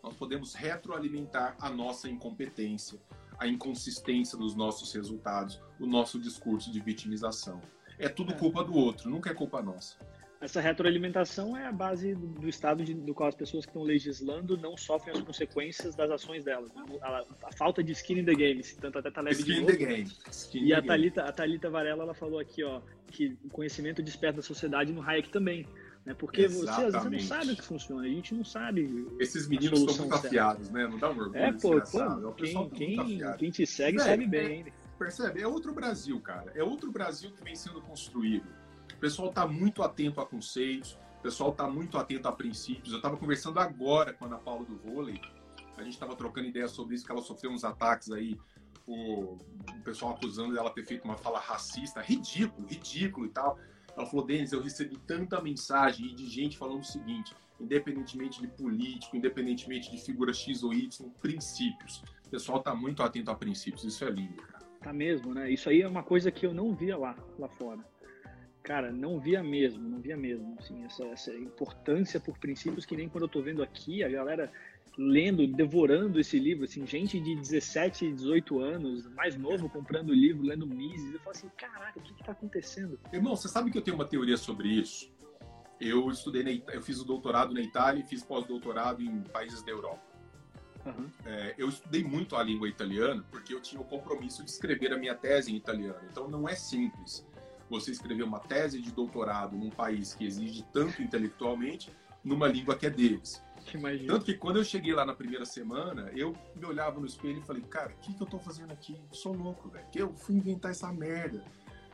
[0.00, 3.00] nós podemos retroalimentar a nossa incompetência,
[3.36, 7.60] a inconsistência dos nossos resultados, o nosso discurso de vitimização.
[7.98, 8.38] É tudo é.
[8.38, 9.98] culpa do outro, nunca é culpa nossa.
[10.42, 14.56] Essa retroalimentação é a base do estado de, do qual as pessoas que estão legislando
[14.58, 16.74] não sofrem as consequências das ações delas.
[16.74, 16.82] Né?
[17.00, 19.70] A, a, falta de skin in the game, tanto até tá leve skin de novo.
[19.70, 20.10] In the game.
[20.32, 24.40] Skin e a Thalita, a Thalita Varela ela falou aqui ó, que o conhecimento desperta
[24.40, 25.64] a sociedade no Hayek também.
[26.04, 26.12] Né?
[26.12, 29.06] Porque você às vezes não sabe o que funciona, a gente não sabe.
[29.20, 30.88] Esses meninos estão muito afiados, né?
[30.88, 31.36] Não dá um orgulho.
[31.36, 34.64] É, pô, pô é quem, quem, quem, te segue é, sabe bem.
[34.66, 35.40] É, percebe?
[35.40, 36.50] É outro Brasil, cara.
[36.56, 38.61] É outro Brasil que vem sendo construído.
[39.02, 42.92] Pessoal está muito atento a conceitos, o pessoal está muito atento a princípios.
[42.92, 45.20] Eu estava conversando agora com a Ana Paula do vôlei,
[45.76, 48.38] a gente estava trocando ideias sobre isso, que ela sofreu uns ataques aí,
[48.86, 53.58] o, o pessoal acusando dela ter feito uma fala racista, ridículo, ridículo e tal.
[53.96, 59.16] Ela falou, Denis, eu recebi tanta mensagem de gente falando o seguinte, independentemente de político,
[59.16, 62.04] independentemente de figura X ou Y, princípios.
[62.24, 64.64] O pessoal está muito atento a princípios, isso é lindo, cara.
[64.80, 65.50] Tá mesmo, né?
[65.50, 67.91] Isso aí é uma coisa que eu não via lá, lá fora.
[68.62, 73.08] Cara, não via mesmo, não via mesmo, assim, essa, essa importância por princípios que nem
[73.08, 74.52] quando eu tô vendo aqui, a galera
[74.96, 80.44] lendo, devorando esse livro, assim, gente de 17, 18 anos, mais novo, comprando o livro,
[80.44, 81.12] lendo Mises.
[81.12, 83.00] Eu falo assim, caraca, o que está acontecendo?
[83.12, 85.10] Irmão, você sabe que eu tenho uma teoria sobre isso?
[85.80, 89.72] Eu estudei, na, eu fiz o doutorado na Itália e fiz pós-doutorado em países da
[89.72, 90.12] Europa.
[90.84, 91.08] Uhum.
[91.24, 94.98] É, eu estudei muito a língua italiana porque eu tinha o compromisso de escrever a
[94.98, 96.00] minha tese em italiano.
[96.10, 97.26] Então não é simples
[97.72, 101.90] você escrever uma tese de doutorado num país que exige tanto intelectualmente
[102.22, 103.42] numa língua que é deles.
[104.06, 107.46] Tanto que quando eu cheguei lá na primeira semana, eu me olhava no espelho e
[107.46, 109.00] falei, cara, o que, que eu tô fazendo aqui?
[109.10, 109.86] Eu sou louco, velho.
[109.90, 111.42] Que eu fui inventar essa merda.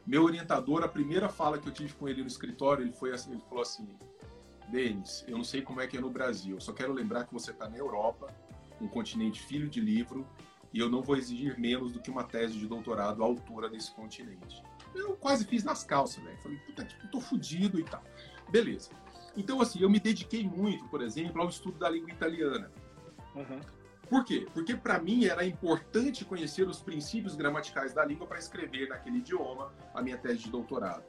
[0.04, 3.32] Meu orientador, a primeira fala que eu tive com ele no escritório, ele foi assim,
[3.32, 3.86] ele falou assim,
[4.68, 7.32] Denis, eu não sei como é que é no Brasil, eu só quero lembrar que
[7.32, 8.34] você está na Europa,
[8.80, 10.26] um continente filho de livro,
[10.72, 13.94] e eu não vou exigir menos do que uma tese de doutorado à altura desse
[13.94, 14.62] continente.
[14.94, 16.38] Eu quase fiz nas calças, velho.
[16.38, 18.02] Falei, puta que eu tô fudido e tal.
[18.50, 18.90] Beleza.
[19.36, 22.70] Então, assim, eu me dediquei muito, por exemplo, ao estudo da língua italiana.
[23.34, 23.60] Uhum.
[24.08, 24.46] Por quê?
[24.54, 29.70] Porque para mim era importante conhecer os princípios gramaticais da língua para escrever naquele idioma
[29.94, 31.04] a minha tese de doutorado.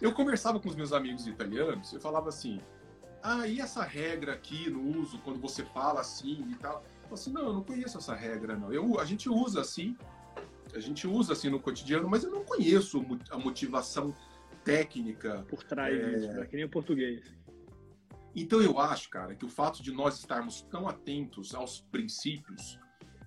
[0.00, 2.60] Eu conversava com os meus amigos italianos, eu falava assim:
[3.22, 7.14] "Ah, e essa regra aqui no uso quando você fala assim e tal?" Eu falava
[7.14, 8.72] assim: "Não, eu não conheço essa regra não.
[8.72, 9.96] Eu, a gente usa assim,
[10.74, 14.14] a gente usa assim no cotidiano, mas eu não conheço a motivação
[14.64, 16.10] técnica por trás é...
[16.10, 17.22] disso, é que nem o português.
[18.34, 22.78] Então eu acho, cara, que o fato de nós estarmos tão atentos aos princípios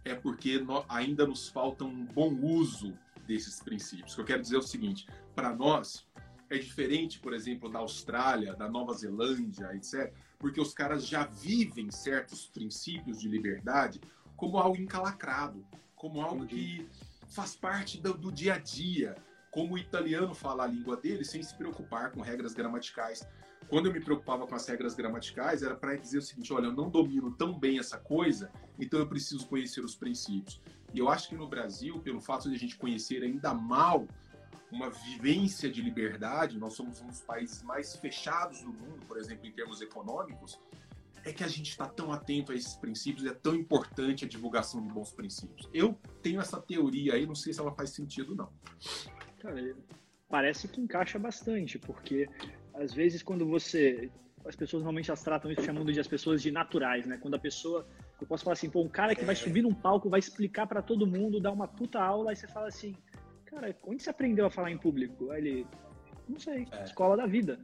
[0.05, 4.13] é porque nós, ainda nos falta um bom uso desses princípios.
[4.13, 6.07] O que eu quero dizer é o seguinte: para nós
[6.49, 11.89] é diferente, por exemplo, da Austrália, da Nova Zelândia, etc., porque os caras já vivem
[11.91, 14.01] certos princípios de liberdade
[14.35, 16.89] como algo encalacrado, como algo que
[17.31, 19.15] faz parte do, do dia a dia,
[19.49, 23.27] como o italiano fala a língua dele sem se preocupar com regras gramaticais
[23.71, 26.73] quando eu me preocupava com as regras gramaticais, era para dizer o seguinte: olha, eu
[26.73, 30.61] não domino tão bem essa coisa, então eu preciso conhecer os princípios.
[30.93, 34.05] E eu acho que no Brasil, pelo fato de a gente conhecer ainda mal
[34.69, 39.47] uma vivência de liberdade, nós somos um dos países mais fechados do mundo, por exemplo,
[39.47, 40.59] em termos econômicos,
[41.23, 44.27] é que a gente está tão atento a esses princípios e é tão importante a
[44.27, 45.69] divulgação de bons princípios.
[45.73, 48.49] Eu tenho essa teoria aí, não sei se ela faz sentido não.
[49.39, 49.75] Cara,
[50.29, 52.27] parece que encaixa bastante, porque
[52.73, 54.11] às vezes quando você
[54.45, 57.17] as pessoas normalmente as tratam isso chamando de as pessoas de naturais, né?
[57.21, 57.87] Quando a pessoa,
[58.19, 60.81] eu posso falar assim, pô, um cara que vai subir num palco, vai explicar para
[60.81, 62.95] todo mundo, dar uma puta aula, aí você fala assim,
[63.45, 65.29] cara, onde você aprendeu a falar em público?
[65.31, 65.67] Aí ele,
[66.27, 66.83] não sei, é.
[66.83, 67.59] escola da vida.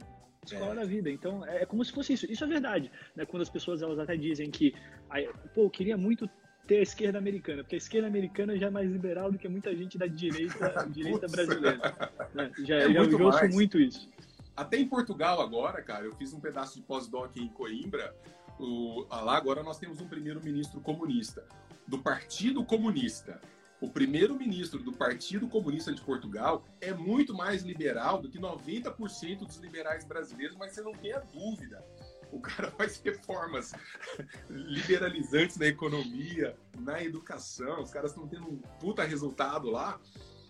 [0.54, 0.76] Escola é.
[0.76, 1.10] da vida.
[1.10, 2.30] Então, é, é como se fosse isso.
[2.30, 2.90] Isso é verdade.
[3.14, 3.24] Né?
[3.24, 4.74] Quando as pessoas elas até dizem que,
[5.54, 6.28] pô, eu queria muito
[6.66, 9.74] ter a esquerda americana, porque a esquerda americana já é mais liberal do que muita
[9.74, 11.78] gente da direita, direita brasileira.
[12.34, 12.52] Né?
[12.58, 14.08] Já, é já muito ouço muito isso.
[14.54, 18.14] Até em Portugal agora, cara, eu fiz um pedaço de pós-doc em Coimbra.
[18.58, 21.46] O, lá agora nós temos um primeiro-ministro comunista,
[21.86, 23.40] do Partido Comunista.
[23.80, 29.56] O primeiro-ministro do Partido Comunista de Portugal é muito mais liberal do que 90% dos
[29.58, 31.84] liberais brasileiros, mas você não tenha dúvida
[32.32, 33.72] o cara faz reformas
[34.48, 40.00] liberalizantes na economia, na educação, os caras estão tendo um puta resultado lá,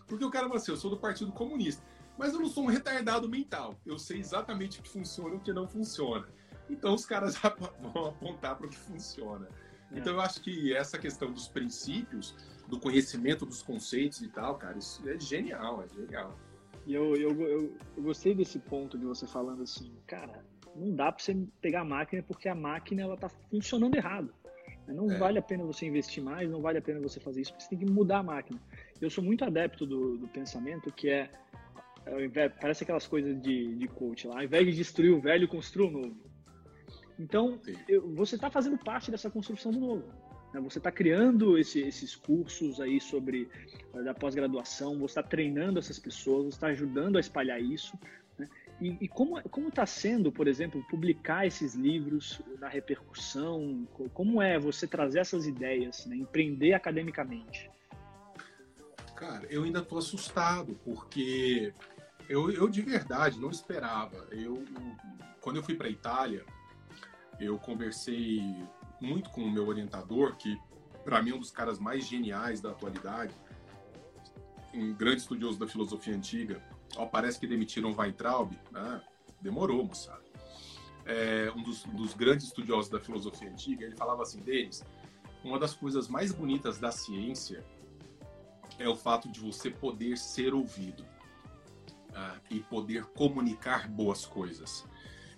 [0.06, 1.82] porque o cara fala assim, eu sou do Partido Comunista,
[2.16, 5.40] mas eu não sou um retardado mental, eu sei exatamente o que funciona e o
[5.40, 6.26] que não funciona.
[6.68, 7.36] Então os caras
[7.92, 9.48] vão apontar para o que funciona.
[9.92, 9.98] É.
[9.98, 12.34] Então eu acho que essa questão dos princípios,
[12.68, 16.38] do conhecimento dos conceitos e tal, cara, isso é genial, é genial.
[16.86, 20.44] E eu, eu, eu, eu gostei desse ponto de você falando assim, cara,
[20.76, 24.32] não dá para você pegar a máquina porque a máquina ela está funcionando errado.
[24.86, 25.18] Não é.
[25.18, 27.70] vale a pena você investir mais, não vale a pena você fazer isso, porque você
[27.70, 28.60] tem que mudar a máquina.
[29.00, 31.30] Eu sou muito adepto do, do pensamento que é,
[32.06, 35.88] é parece aquelas coisas de, de coach lá, ao invés de destruir o velho, construa
[35.88, 36.16] o novo.
[37.18, 40.04] Então, eu, você está fazendo parte dessa construção do novo.
[40.52, 40.60] Né?
[40.60, 43.48] Você está criando esse, esses cursos aí sobre
[43.92, 47.98] da pós-graduação, você está treinando essas pessoas, você está ajudando a espalhar isso.
[48.80, 53.88] E, e como está sendo, por exemplo, publicar esses livros na repercussão?
[54.14, 56.14] Como é você trazer essas ideias, né?
[56.14, 57.68] empreender academicamente?
[59.16, 61.74] Cara, eu ainda estou assustado porque
[62.28, 64.28] eu, eu de verdade não esperava.
[64.30, 64.62] Eu
[65.40, 66.44] quando eu fui para Itália,
[67.40, 68.42] eu conversei
[69.00, 70.58] muito com o meu orientador, que
[71.04, 73.34] para mim é um dos caras mais geniais da atualidade,
[74.74, 76.62] um grande estudioso da filosofia antiga,
[76.96, 78.52] Ó, parece que demitiram Weintraub.
[78.74, 79.00] Ah,
[79.40, 80.22] demorou, moçada.
[81.04, 84.84] É, um dos, dos, grandes estudiosos da filosofia antiga, ele falava assim, deles,
[85.42, 87.64] uma das coisas mais bonitas da ciência
[88.78, 91.04] é o fato de você poder ser ouvido
[92.14, 94.86] ah, e poder comunicar boas coisas.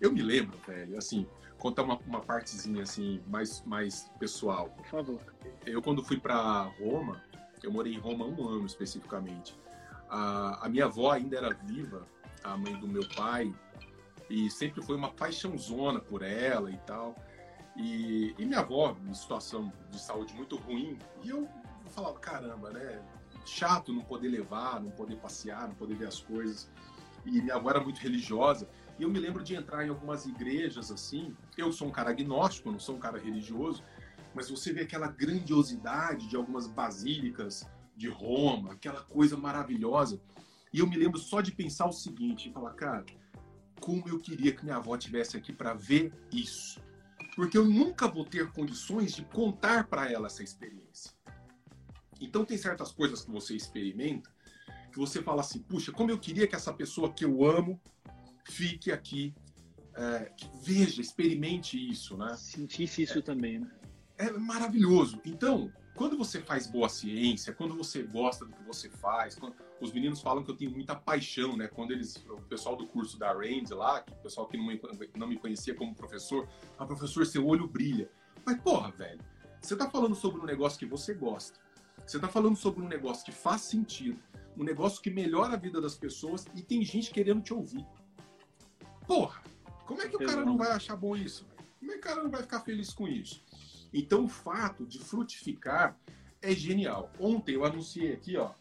[0.00, 1.26] Eu me lembro, velho, assim,
[1.60, 4.70] contar uma, uma partezinha assim mais mais pessoal.
[4.70, 5.20] Por favor.
[5.64, 7.22] Eu quando fui para Roma,
[7.62, 9.56] eu morei em Roma um ano especificamente
[10.10, 12.06] a, a minha avó ainda era viva,
[12.42, 13.54] a mãe do meu pai,
[14.28, 17.14] e sempre foi uma paixãozona por ela e tal.
[17.76, 21.48] E, e minha avó, em situação de saúde muito ruim, e eu
[21.86, 23.00] falava, caramba, né?
[23.46, 26.68] Chato não poder levar, não poder passear, não poder ver as coisas.
[27.24, 28.68] E minha avó era muito religiosa.
[29.00, 31.34] E eu me lembro de entrar em algumas igrejas assim.
[31.56, 33.82] Eu sou um cara agnóstico, não sou um cara religioso,
[34.34, 40.20] mas você vê aquela grandiosidade de algumas basílicas de Roma, aquela coisa maravilhosa.
[40.70, 43.06] E eu me lembro só de pensar o seguinte, falar, cara,
[43.80, 46.78] como eu queria que minha avó tivesse aqui para ver isso.
[47.34, 51.10] Porque eu nunca vou ter condições de contar para ela essa experiência.
[52.20, 54.30] Então tem certas coisas que você experimenta
[54.92, 57.80] que você fala assim, puxa, como eu queria que essa pessoa que eu amo
[58.50, 59.34] fique aqui,
[59.94, 60.32] é,
[60.62, 62.36] veja, experimente isso, né?
[62.36, 63.70] Sentisse isso é, também, né?
[64.18, 65.20] É maravilhoso.
[65.24, 69.38] Então, quando você faz boa ciência, quando você gosta do que você faz,
[69.80, 71.68] os meninos falam que eu tenho muita paixão, né?
[71.68, 74.80] Quando eles, o pessoal do curso da Range lá, que o pessoal que não me,
[75.16, 76.48] não me conhecia como professor,
[76.78, 78.10] ah, professor, seu olho brilha.
[78.44, 79.20] Mas, porra, velho,
[79.60, 81.58] você tá falando sobre um negócio que você gosta.
[82.06, 84.18] Você tá falando sobre um negócio que faz sentido,
[84.56, 87.86] um negócio que melhora a vida das pessoas e tem gente querendo te ouvir.
[89.06, 89.42] Porra,
[89.86, 91.46] como é que o cara não vai achar bom isso?
[91.78, 93.44] Como é que o cara não vai ficar feliz com isso?
[93.92, 95.98] Então, o fato de frutificar
[96.40, 97.10] é genial.
[97.18, 98.52] Ontem eu anunciei aqui, ó,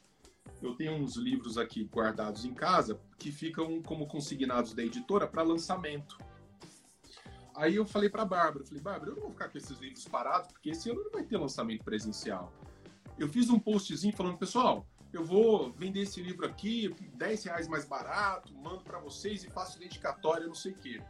[0.62, 5.44] eu tenho uns livros aqui guardados em casa que ficam como consignados da editora para
[5.44, 6.18] lançamento.
[7.56, 10.52] Aí eu falei para Bárbara, falei, Bárbara, eu não vou ficar com esses livros parados,
[10.52, 12.54] porque esse ano não vai ter lançamento presencial.
[13.18, 17.86] Eu fiz um postzinho falando, pessoal, eu vou vender esse livro aqui, 10 reais mais
[17.86, 21.02] barato, mando para vocês e faço dedicatória, não sei o quê.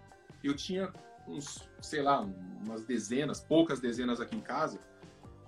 [0.43, 0.91] Eu tinha
[1.27, 4.79] uns, sei lá, umas dezenas, poucas dezenas aqui em casa.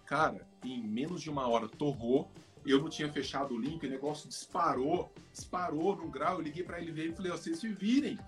[0.06, 2.30] Cara, em menos de uma hora torrou.
[2.66, 6.36] Eu não tinha fechado o link, o negócio disparou, disparou no grau.
[6.36, 8.20] Eu liguei para ele ver e falei: vocês se virem.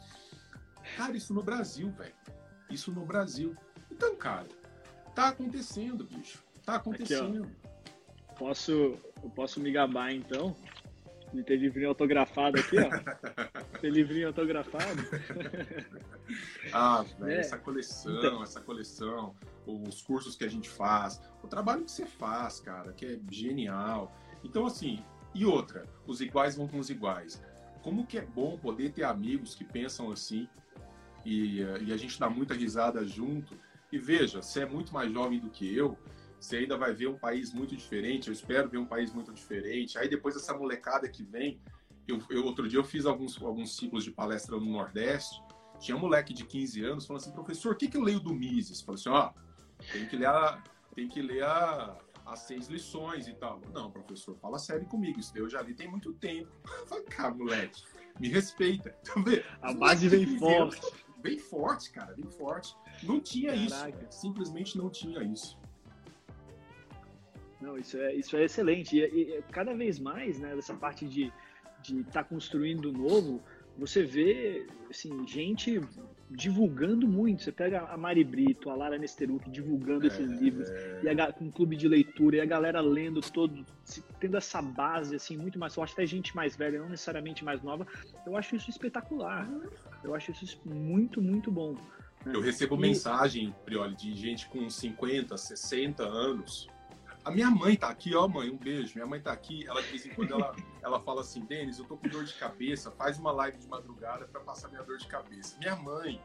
[0.98, 2.16] Cara, isso no Brasil, velho.
[2.70, 3.56] Isso no Brasil.
[3.92, 4.48] Então, cara,
[5.14, 6.44] tá acontecendo, bicho.
[6.66, 7.44] Tá acontecendo.
[7.44, 7.63] Aqui,
[8.44, 10.54] posso, eu posso me gabar então?
[11.34, 12.90] de ter livrinho autografado aqui, ó.
[13.82, 15.02] ter livrinho autografado.
[16.72, 17.40] ah, velho, é.
[17.40, 18.44] essa coleção, então...
[18.44, 19.34] essa coleção,
[19.66, 24.16] os cursos que a gente faz, o trabalho que você faz, cara, que é genial.
[24.44, 27.42] Então, assim, e outra, os iguais vão com os iguais.
[27.82, 30.48] Como que é bom poder ter amigos que pensam assim,
[31.26, 33.58] e, e a gente dá muita risada junto.
[33.92, 35.98] E veja, você é muito mais jovem do que eu,
[36.44, 39.98] você ainda vai ver um país muito diferente, eu espero ver um país muito diferente.
[39.98, 41.58] Aí depois essa molecada que vem,
[42.06, 45.42] eu, eu, outro dia eu fiz alguns, alguns ciclos de palestra no Nordeste,
[45.80, 48.34] tinha um moleque de 15 anos falando assim, professor, o que, que eu leio do
[48.34, 48.82] Mises?
[48.82, 49.32] Falei assim, ó,
[49.94, 50.62] tem que ler, a,
[50.94, 53.62] tem que ler a, as seis lições e tal.
[53.74, 56.52] Não, professor, fala sério comigo, isso eu já li tem muito tempo.
[56.88, 57.84] Falei, cara, moleque,
[58.20, 58.94] me respeita.
[59.62, 60.82] a base vem forte.
[61.20, 62.76] Bem forte, cara, bem forte.
[63.02, 64.08] Não tinha Caraca.
[64.10, 65.58] isso, simplesmente não tinha isso.
[67.64, 68.98] Não, isso é, isso é excelente.
[68.98, 71.32] E, e cada vez mais, né, dessa parte de
[71.82, 73.42] estar tá construindo novo,
[73.78, 75.80] você vê assim, gente
[76.30, 77.42] divulgando muito.
[77.42, 80.68] Você pega a Mari Brito, a Lara Nesteruk divulgando é, esses livros,
[81.02, 83.66] e a, com um clube de leitura, e a galera lendo todo,
[84.20, 87.88] tendo essa base assim, muito mais forte, até gente mais velha, não necessariamente mais nova.
[88.26, 89.50] Eu acho isso espetacular.
[90.04, 91.78] Eu acho isso muito, muito bom.
[92.26, 92.34] Né?
[92.36, 92.80] Eu recebo e...
[92.80, 96.68] mensagem, Prioli, de gente com 50, 60 anos
[97.26, 98.94] a minha mãe tá aqui, ó, mãe, um beijo.
[98.96, 101.86] Minha mãe tá aqui, ela de vez em quando ela, ela fala assim: Denis, eu
[101.86, 105.08] tô com dor de cabeça, faz uma live de madrugada para passar minha dor de
[105.08, 105.58] cabeça.
[105.58, 106.22] Minha mãe,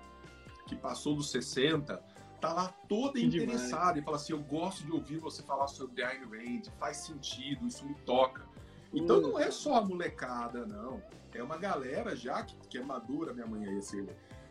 [0.67, 2.03] que passou dos 60,
[2.41, 3.97] tá lá toda que interessada demais.
[3.99, 7.87] e fala assim: Eu gosto de ouvir você falar sobre Ayn Rand, faz sentido, isso
[7.87, 8.47] me toca.
[8.93, 11.03] Então não é só a molecada, não.
[11.35, 14.05] É uma galera já que, que é madura, minha mãe é esse.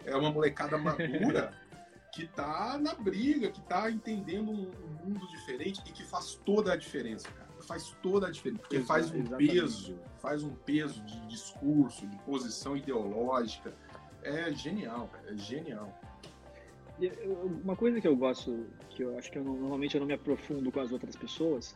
[0.05, 1.51] É uma molecada madura
[2.11, 4.71] que está na briga, que está entendendo um,
[5.03, 7.47] mundo diferente e que faz toda a diferença, cara.
[7.61, 9.51] Faz toda a diferença, porque faz um Exatamente.
[9.51, 13.73] peso, faz um peso de discurso, de posição ideológica.
[14.21, 15.99] É genial, cara, é genial.
[17.63, 20.13] Uma coisa que eu gosto, que eu acho que eu não, normalmente eu não me
[20.13, 21.75] aprofundo com as outras pessoas,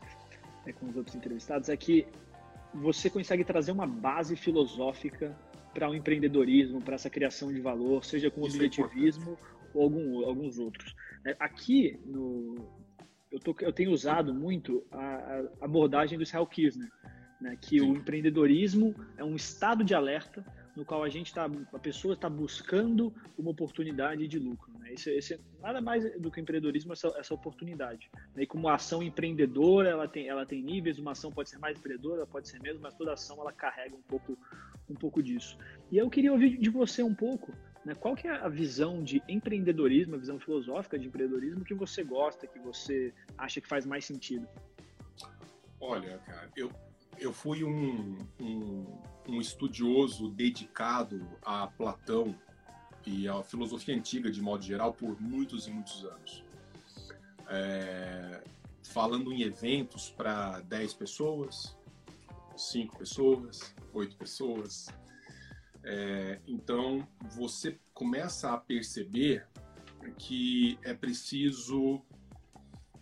[0.65, 2.07] é, com os outros entrevistados, é que
[2.73, 5.35] você consegue trazer uma base filosófica
[5.73, 9.60] para o um empreendedorismo, para essa criação de valor, seja com Isso é objetivismo é
[9.73, 10.95] ou algum, alguns outros.
[11.25, 12.55] É, aqui, no,
[13.31, 16.91] eu, tô, eu tenho usado muito a, a abordagem do Israel Kirchner,
[17.39, 17.91] né, que Sim.
[17.91, 20.45] o empreendedorismo é um estado de alerta
[20.75, 24.71] no qual a gente está, a pessoa está buscando uma oportunidade de lucro.
[24.79, 24.93] Né?
[24.93, 28.09] Esse, esse, nada mais do que empreendedorismo essa, essa oportunidade.
[28.35, 28.43] Né?
[28.43, 30.97] E como ação empreendedora, ela tem, ela tem níveis.
[30.97, 34.01] Uma ação pode ser mais empreendedora, pode ser mesmo, mas toda ação ela carrega um
[34.01, 34.37] pouco,
[34.89, 35.57] um pouco disso.
[35.91, 37.53] E eu queria ouvir de você um pouco
[37.83, 37.95] né?
[37.95, 42.47] Qual que é a visão de empreendedorismo, a visão filosófica de empreendedorismo que você gosta,
[42.47, 44.47] que você acha que faz mais sentido?
[45.79, 46.71] Olha, cara, eu,
[47.17, 48.85] eu fui um, um,
[49.27, 52.35] um estudioso dedicado a Platão
[53.05, 56.43] e a filosofia antiga de modo geral por muitos e muitos anos.
[57.49, 58.43] É,
[58.83, 61.75] falando em eventos para 10 pessoas,
[62.55, 64.87] 5 pessoas, 8 pessoas,
[65.83, 69.47] é, então, você começa a perceber
[70.17, 72.01] que é preciso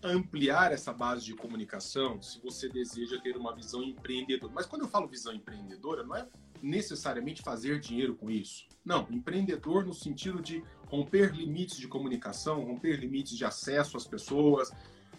[0.02, 4.52] ampliar essa base de comunicação se você deseja ter uma visão empreendedora.
[4.54, 6.28] Mas quando eu falo visão empreendedora, não é
[6.62, 8.68] necessariamente fazer dinheiro com isso.
[8.84, 14.72] Não, empreendedor no sentido de romper limites de comunicação, romper limites de acesso às pessoas.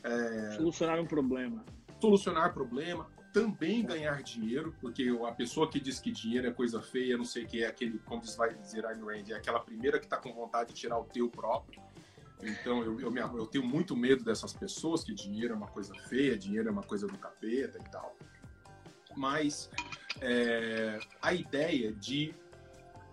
[0.02, 0.56] É...
[0.56, 1.64] Solucionar um problema.
[2.00, 7.16] Solucionar problema, também ganhar dinheiro, porque a pessoa que diz que dinheiro é coisa feia,
[7.16, 10.06] não sei o que é aquele, como vai dizer Ayn Rand, é aquela primeira que
[10.06, 11.80] está com vontade de tirar o teu próprio.
[12.42, 15.94] Então eu, eu, me, eu, tenho muito medo dessas pessoas que dinheiro é uma coisa
[16.08, 18.16] feia, dinheiro é uma coisa do capeta e tal.
[19.16, 19.70] Mas
[20.20, 22.34] é, a ideia de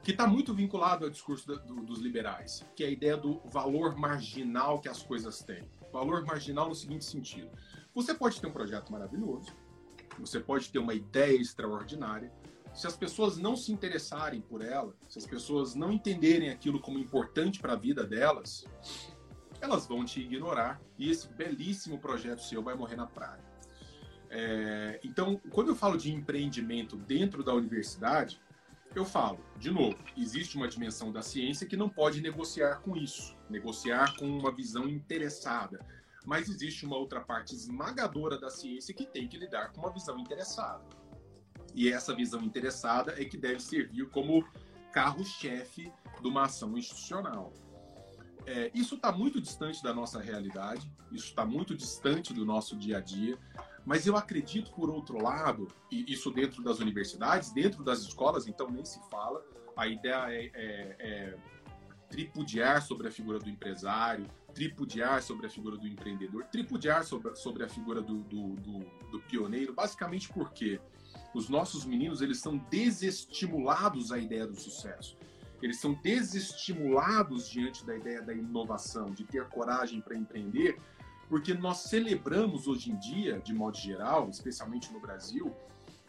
[0.04, 3.98] que está muito vinculado ao discurso do, dos liberais, que é a ideia do valor
[3.98, 5.70] marginal que as coisas têm.
[5.92, 7.50] Valor marginal no seguinte sentido:
[7.94, 9.54] você pode ter um projeto maravilhoso,
[10.20, 12.32] você pode ter uma ideia extraordinária.
[12.74, 17.00] Se as pessoas não se interessarem por ela, se as pessoas não entenderem aquilo como
[17.00, 18.66] importante para a vida delas,
[19.60, 23.44] elas vão te ignorar e esse belíssimo projeto seu vai morrer na praia.
[24.30, 28.40] É, então, quando eu falo de empreendimento dentro da universidade,
[28.96, 33.36] eu falo, de novo, existe uma dimensão da ciência que não pode negociar com isso,
[33.50, 35.86] negociar com uma visão interessada,
[36.28, 40.20] mas existe uma outra parte esmagadora da ciência que tem que lidar com uma visão
[40.20, 40.84] interessada.
[41.74, 44.46] E essa visão interessada é que deve servir como
[44.92, 45.90] carro-chefe
[46.22, 47.54] de uma ação institucional.
[48.46, 52.98] É, isso está muito distante da nossa realidade, isso está muito distante do nosso dia
[52.98, 53.38] a dia,
[53.86, 58.70] mas eu acredito, por outro lado, e isso dentro das universidades, dentro das escolas, então
[58.70, 59.42] nem se fala,
[59.78, 61.38] a ideia é, é, é
[62.10, 67.64] tripudiar sobre a figura do empresário, tripudiar sobre a figura do empreendedor, tripudiar sobre, sobre
[67.64, 68.80] a figura do, do, do,
[69.12, 70.82] do pioneiro, basicamente porque
[71.32, 75.16] os nossos meninos eles são desestimulados à ideia do sucesso.
[75.62, 80.80] eles são desestimulados diante da ideia da inovação, de ter coragem para empreender,
[81.30, 85.56] porque nós celebramos hoje em dia, de modo geral, especialmente no Brasil,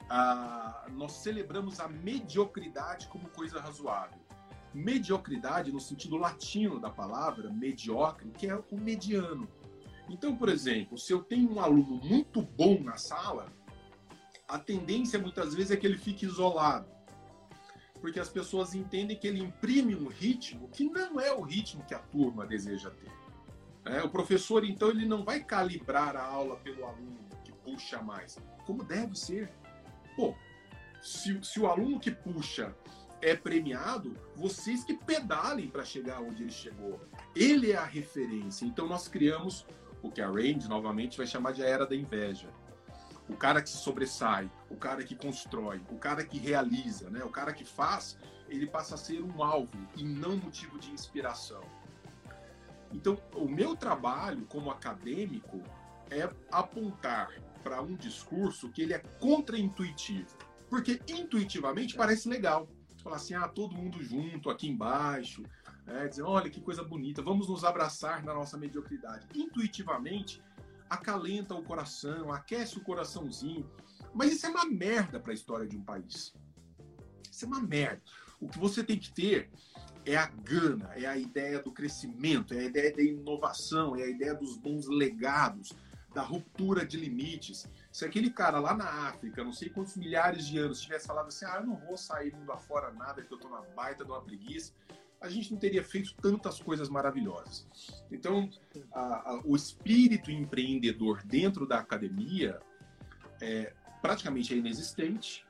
[0.09, 4.19] a, nós celebramos a mediocridade como coisa razoável.
[4.75, 9.49] Mediocridade no sentido latino da palavra, mediocre, que é o mediano.
[10.09, 13.53] Então, por exemplo, se eu tenho um aluno muito bom na sala,
[14.47, 16.89] a tendência muitas vezes é que ele fique isolado.
[18.01, 21.95] Porque as pessoas entendem que ele imprime um ritmo que não é o ritmo que
[21.95, 23.13] a turma deseja ter.
[23.85, 28.39] É, o professor, então, ele não vai calibrar a aula pelo aluno que puxa mais,
[28.65, 29.53] como deve ser.
[30.17, 30.35] Pô,
[31.03, 32.75] se, se o aluno que puxa
[33.21, 37.01] é premiado, vocês que pedalem para chegar onde ele chegou.
[37.35, 38.65] Ele é a referência.
[38.65, 39.67] Então, nós criamos
[40.03, 42.49] o que a Range, novamente, vai chamar de a era da inveja.
[43.29, 47.23] O cara que se sobressai, o cara que constrói, o cara que realiza, né?
[47.25, 48.17] o cara que faz,
[48.49, 51.63] ele passa a ser um alvo e não motivo de inspiração.
[52.93, 55.63] Então, o meu trabalho como acadêmico
[56.11, 57.31] é apontar
[57.63, 60.37] para um discurso que ele é contraintuitivo.
[60.71, 62.69] Porque intuitivamente parece legal.
[63.03, 65.43] Falar assim, ah, todo mundo junto aqui embaixo,
[65.87, 69.27] é, dizer, olha que coisa bonita, vamos nos abraçar na nossa mediocridade.
[69.35, 70.43] Intuitivamente,
[70.89, 73.69] acalenta o coração, aquece o coraçãozinho.
[74.15, 76.35] Mas isso é uma merda para a história de um país.
[77.31, 78.03] Isso é uma merda.
[78.41, 79.51] O que você tem que ter
[80.05, 84.09] é a gana, é a ideia do crescimento, é a ideia da inovação, é a
[84.09, 85.73] ideia dos bons legados,
[86.15, 87.69] da ruptura de limites.
[87.93, 91.45] Se aquele cara lá na África, não sei quantos milhares de anos, tivesse falado assim:
[91.45, 94.23] ah, eu não vou sair mundo afora nada, porque eu tô na baita de uma
[94.23, 94.73] preguiça,
[95.21, 97.67] a gente não teria feito tantas coisas maravilhosas.
[98.11, 98.49] Então,
[98.93, 102.61] a, a, o espírito empreendedor dentro da academia
[103.41, 105.45] é, praticamente é inexistente,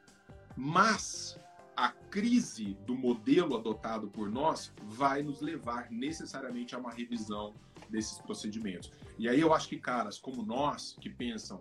[0.57, 1.39] mas
[1.77, 7.55] a crise do modelo adotado por nós vai nos levar necessariamente a uma revisão
[7.91, 8.91] desses procedimentos.
[9.19, 11.61] E aí eu acho que caras como nós, que pensam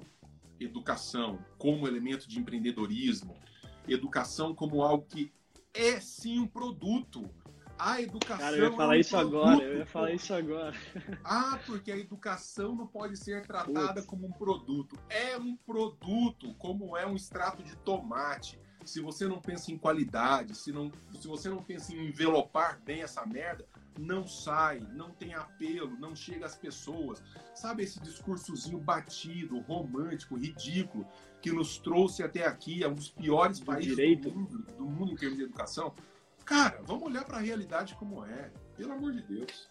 [0.59, 3.35] educação como elemento de empreendedorismo,
[3.87, 5.31] educação como algo que
[5.73, 7.29] é sim um produto.
[7.79, 8.37] A educação.
[8.37, 10.75] Cara, eu ia falar é um isso produto, agora, eu ia falar isso agora.
[11.23, 14.05] Ah, porque a educação não pode ser tratada Putz.
[14.07, 14.97] como um produto.
[15.09, 20.55] É um produto, como é um extrato de tomate se você não pensa em qualidade,
[20.55, 23.67] se, não, se você não pensa em envelopar bem essa merda,
[23.97, 27.21] não sai, não tem apelo, não chega às pessoas.
[27.53, 31.07] Sabe esse discursozinho batido, romântico, ridículo,
[31.41, 34.29] que nos trouxe até aqui, a um dos piores do países direito.
[34.29, 35.93] do mundo, do mundo em termos de educação?
[36.45, 39.69] Cara, vamos olhar para a realidade como é, pelo amor de Deus.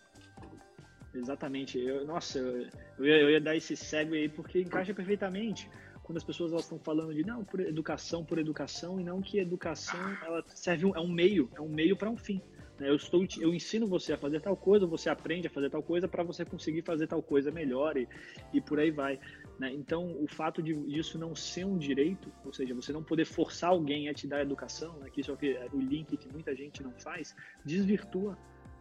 [1.15, 1.79] Exatamente.
[1.79, 2.69] Eu, nossa, eu,
[2.99, 5.71] eu, ia, eu ia dar esse segue aí porque encaixa perfeitamente
[6.03, 9.41] quando as pessoas elas estão falando de não por educação por educação e não que
[9.41, 12.41] educação ela serve um, é um meio é um meio para um fim?
[12.81, 16.07] Eu estou eu ensino você a fazer tal coisa você aprende a fazer tal coisa
[16.07, 18.09] para você conseguir fazer tal coisa melhor e,
[18.53, 19.19] e por aí vai
[19.59, 19.73] né?
[19.73, 23.71] então o fato de isso não ser um direito ou seja você não poder forçar
[23.71, 25.09] alguém a te dar educação né?
[25.11, 28.37] que isso é o, que, é o link que muita gente não faz desvirtua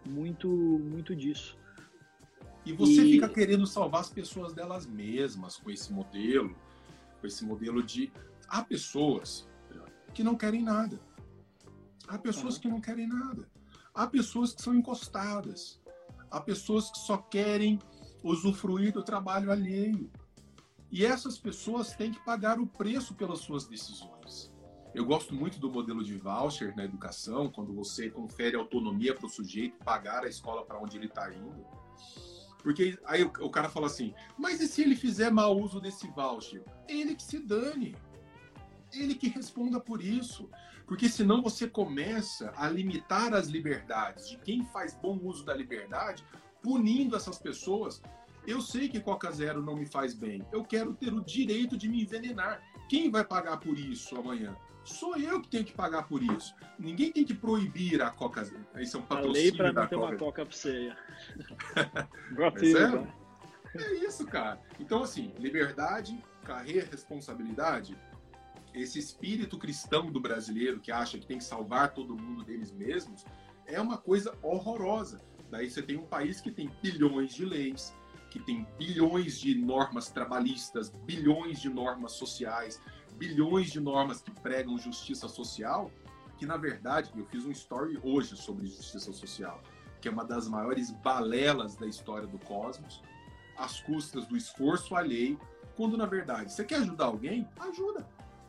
[0.05, 1.57] muito muito disso
[2.65, 3.13] e você e...
[3.13, 6.55] fica querendo salvar as pessoas delas mesmas com esse modelo
[7.21, 8.11] com esse modelo de
[8.49, 9.47] há pessoas
[10.15, 10.97] que não querem nada.
[12.07, 12.61] Há pessoas uhum.
[12.61, 13.47] que não querem nada.
[13.95, 15.81] Há pessoas que são encostadas.
[16.29, 17.79] Há pessoas que só querem
[18.21, 20.11] usufruir do trabalho alheio.
[20.91, 24.53] E essas pessoas têm que pagar o preço pelas suas decisões.
[24.93, 29.29] Eu gosto muito do modelo de voucher na educação, quando você confere autonomia para o
[29.29, 31.65] sujeito pagar a escola para onde ele está indo.
[32.63, 36.63] Porque aí o, cara fala assim, mas e se ele fizer mau uso desse voucher?
[36.87, 37.95] Ele que se dane.
[38.91, 40.49] Ele que responda por isso.
[40.87, 46.23] Porque senão você começa a limitar as liberdades de quem faz bom uso da liberdade,
[46.61, 48.01] punindo essas pessoas.
[48.45, 50.45] Eu sei que Coca Zero não me faz bem.
[50.51, 52.61] Eu quero ter o direito de me envenenar.
[52.87, 54.55] Quem vai pagar por isso amanhã?
[54.83, 56.53] Sou eu que tenho que pagar por isso.
[56.77, 58.43] Ninguém tem que proibir a Coca.
[58.77, 60.93] Isso é um patrocínio a lei para não ter uma Coca pra você.
[63.75, 64.61] é, é isso, cara.
[64.79, 67.97] Então, assim, liberdade, carreira, responsabilidade.
[68.75, 73.23] Esse espírito cristão do brasileiro que acha que tem que salvar todo mundo deles mesmos
[73.65, 75.21] é uma coisa horrorosa.
[75.49, 77.95] Daí você tem um país que tem bilhões de leis,
[78.29, 82.81] que tem bilhões de normas trabalhistas, bilhões de normas sociais,
[83.15, 85.89] bilhões de normas que pregam justiça social,
[86.37, 89.63] que na verdade, eu fiz um story hoje sobre justiça social,
[90.01, 93.01] que é uma das maiores balelas da história do cosmos,
[93.57, 95.39] às custas do esforço alheio,
[95.77, 98.05] quando na verdade você quer ajudar alguém, ajuda.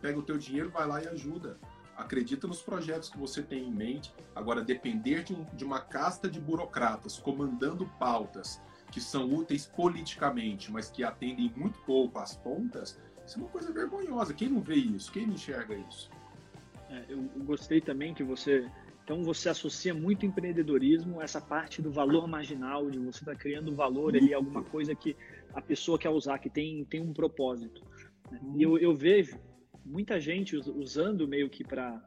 [0.07, 1.59] Pega o teu dinheiro, vai lá e ajuda.
[1.97, 4.15] acredita nos projetos que você tem em mente.
[4.37, 10.71] Agora, depender de, um, de uma casta de burocratas comandando pautas que são úteis politicamente,
[10.71, 14.33] mas que atendem muito pouco às pontas, isso é uma coisa vergonhosa.
[14.33, 15.11] Quem não vê isso?
[15.11, 16.09] Quem não enxerga isso?
[16.89, 18.71] É, eu gostei também que você.
[19.03, 23.37] Então você associa muito empreendedorismo a essa parte do valor marginal, de você estar tá
[23.37, 25.17] criando valor ali, alguma coisa que
[25.53, 27.83] a pessoa quer usar, que tem, tem um propósito.
[28.55, 29.37] E eu, eu vejo
[29.87, 32.03] muita gente usando meio que para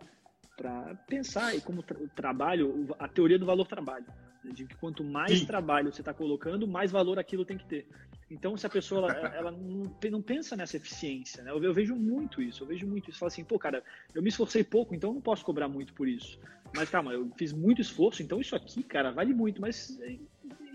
[1.07, 4.05] pensar e como tra trabalho, a teoria do valor trabalho.
[4.43, 4.51] Né?
[4.51, 5.45] De que quanto mais Sim.
[5.45, 7.87] trabalho você está colocando, mais valor aquilo tem que ter.
[8.29, 11.51] Então, se a pessoa ela, ela não, não, pensa nessa eficiência, né?
[11.51, 13.17] Eu, eu, vejo muito isso, eu vejo muito isso.
[13.17, 16.07] Fala assim, pô, cara, eu me esforcei pouco, então eu não posso cobrar muito por
[16.07, 16.37] isso.
[16.75, 19.59] Mas calma, eu fiz muito esforço, então isso aqui, cara, vale muito.
[19.59, 19.99] Mas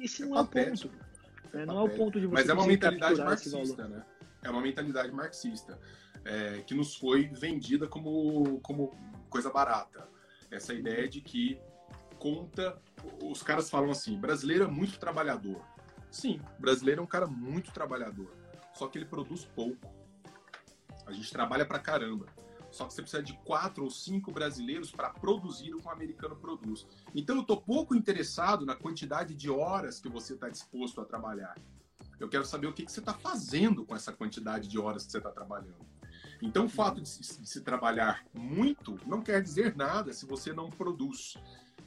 [0.01, 0.91] esse não é, é o ponto.
[1.53, 1.67] Né?
[1.67, 4.05] Não é o ponto de você Mas é uma mentalidade marxista, né?
[4.43, 5.79] É uma mentalidade marxista
[6.25, 8.93] é, que nos foi vendida como, como
[9.29, 10.09] coisa barata.
[10.51, 11.61] Essa ideia de que
[12.19, 12.81] conta.
[13.23, 15.61] Os caras falam assim: brasileiro é muito trabalhador.
[16.11, 18.31] Sim, brasileiro é um cara muito trabalhador.
[18.73, 19.93] Só que ele produz pouco.
[21.07, 22.27] A gente trabalha pra caramba.
[22.71, 26.35] Só que você precisa de quatro ou cinco brasileiros para produzir o que um americano
[26.35, 26.87] produz.
[27.15, 31.55] Então eu estou pouco interessado na quantidade de horas que você está disposto a trabalhar.
[32.19, 35.13] Eu quero saber o que, que você está fazendo com essa quantidade de horas que
[35.13, 35.87] você está trabalhando.
[36.43, 40.53] Então, o fato de se, de se, trabalhar muito não quer dizer nada se você
[40.53, 41.37] não produz.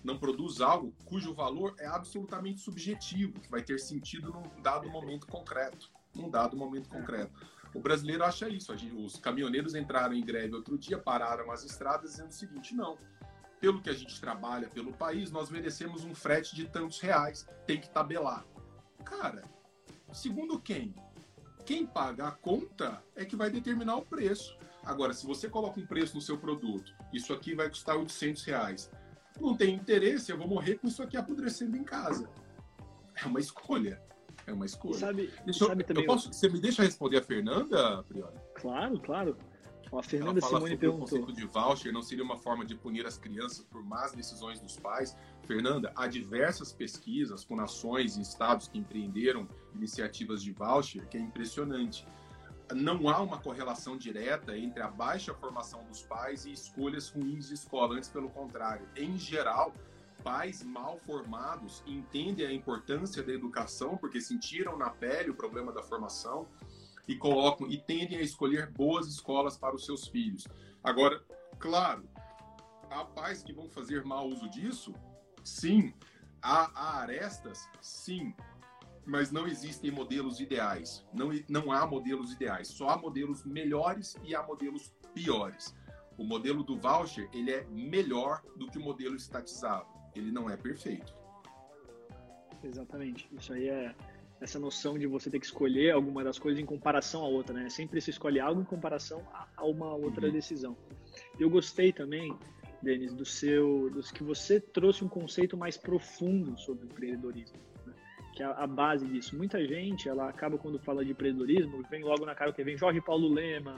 [0.04, 5.28] Não produz algo cujo valor é absolutamente subjetivo, que vai ter sentido num dado momento
[5.28, 5.90] concreto.
[6.16, 7.32] Num dado momento concreto.
[7.74, 8.74] O brasileiro acha isso.
[8.74, 12.98] Os caminhoneiros entraram em greve outro dia, pararam as estradas dizendo o seguinte: não,
[13.60, 17.80] pelo que a gente trabalha pelo país, nós merecemos um frete de tantos reais, tem
[17.80, 18.46] que tabelar.
[19.04, 19.44] Cara,
[20.14, 20.94] segundo quem?
[21.68, 24.58] Quem paga a conta é que vai determinar o preço.
[24.86, 28.90] Agora, se você coloca um preço no seu produto, isso aqui vai custar 800 reais.
[29.38, 32.30] Não tem interesse, eu vou morrer com isso aqui apodrecendo em casa.
[33.22, 34.02] É uma escolha.
[34.46, 34.98] É uma escolha.
[34.98, 36.04] Sabe, Deixa sabe eu, também.
[36.04, 38.38] Eu posso, você me deixa responder a Fernanda, Priori?
[38.56, 39.38] Claro, claro.
[39.92, 40.98] A Fernanda Ela fala Simone sobre perguntou.
[40.98, 44.60] O conceito de voucher não seria uma forma de punir as crianças por más decisões
[44.60, 45.16] dos pais.
[45.46, 51.20] Fernanda, há diversas pesquisas com nações e estados que empreenderam iniciativas de voucher que é
[51.20, 52.06] impressionante.
[52.74, 57.54] Não há uma correlação direta entre a baixa formação dos pais e escolhas ruins de
[57.54, 58.86] escola, antes pelo contrário.
[58.94, 59.74] Em geral,
[60.22, 65.82] pais mal formados entendem a importância da educação porque sentiram na pele o problema da
[65.82, 66.46] formação
[67.08, 70.48] e colocam e tendem a escolher boas escolas para os seus filhos.
[70.84, 71.24] Agora,
[71.58, 72.08] claro,
[72.90, 74.94] há pais que vão fazer mau uso disso?
[75.44, 75.94] Sim.
[76.42, 77.68] Há, há arestas?
[77.82, 78.34] Sim.
[79.06, 81.06] Mas não existem modelos ideais.
[81.14, 82.68] Não, não há modelos ideais.
[82.68, 85.74] Só há modelos melhores e há modelos piores.
[86.18, 89.88] O modelo do voucher ele é melhor do que o modelo estatizado.
[90.14, 91.16] Ele não é perfeito.
[92.64, 93.30] Exatamente.
[93.32, 93.96] Isso aí é,
[94.40, 97.70] essa noção de você ter que escolher alguma das coisas em comparação a outra, né?
[97.70, 99.26] Sempre se escolhe algo em comparação
[99.56, 100.34] a uma outra uhum.
[100.34, 100.78] decisão.
[101.40, 102.36] Eu gostei também,
[102.82, 107.94] Denis, do seu, dos que você trouxe um conceito mais profundo sobre o empreendedorismo, né?
[108.34, 109.36] que é a base disso.
[109.36, 113.02] Muita gente, ela acaba quando fala de empreendedorismo, vem logo na cara que vem Jorge
[113.02, 113.76] Paulo Lema,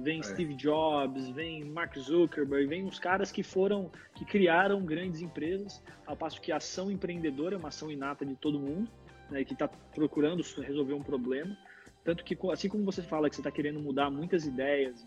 [0.00, 0.22] vem é.
[0.24, 6.16] Steve Jobs, vem Mark Zuckerberg, vem os caras que foram, que criaram grandes empresas, ao
[6.16, 8.90] passo que a ação empreendedora é uma ação inata de todo mundo
[9.30, 11.56] né, que está procurando resolver um problema.
[12.02, 15.06] Tanto que, assim como você fala que você está querendo mudar muitas ideias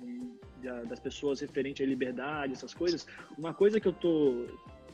[0.88, 3.06] das pessoas referente à liberdade, essas coisas,
[3.38, 4.46] uma coisa que eu tô,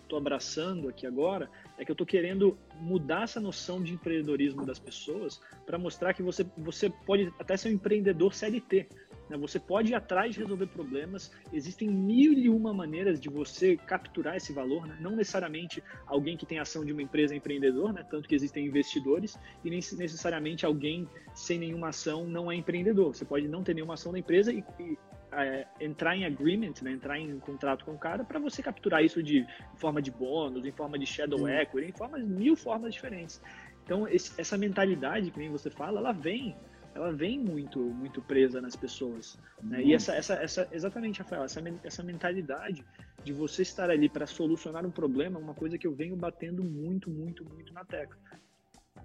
[0.07, 4.79] tô abraçando aqui agora é que eu tô querendo mudar essa noção de empreendedorismo das
[4.79, 8.87] pessoas para mostrar que você, você pode até ser um empreendedor CLT.
[9.29, 9.37] Né?
[9.37, 11.31] Você pode ir atrás de resolver problemas.
[11.53, 14.87] Existem mil e uma maneiras de você capturar esse valor.
[14.87, 14.97] Né?
[14.99, 18.03] Não necessariamente alguém que tem ação de uma empresa é empreendedor, né?
[18.09, 23.15] tanto que existem investidores, e nem necessariamente alguém sem nenhuma ação não é empreendedor.
[23.15, 24.97] Você pode não ter nenhuma ação da empresa e, e
[25.31, 26.91] é, entrar em agreement, né?
[26.91, 30.71] entrar em contrato com o cara para você capturar isso de forma de bônus, em
[30.71, 31.51] forma de shadow Sim.
[31.51, 33.41] equity, em formas mil formas diferentes.
[33.83, 36.55] Então esse, essa mentalidade que nem você fala, ela vem
[36.99, 39.37] ela vem muito muito presa nas pessoas.
[39.63, 39.83] Né?
[39.83, 42.83] E essa, essa, essa, exatamente, Rafael, essa, essa mentalidade
[43.23, 46.63] de você estar ali para solucionar um problema é uma coisa que eu venho batendo
[46.63, 48.17] muito, muito, muito na tecla.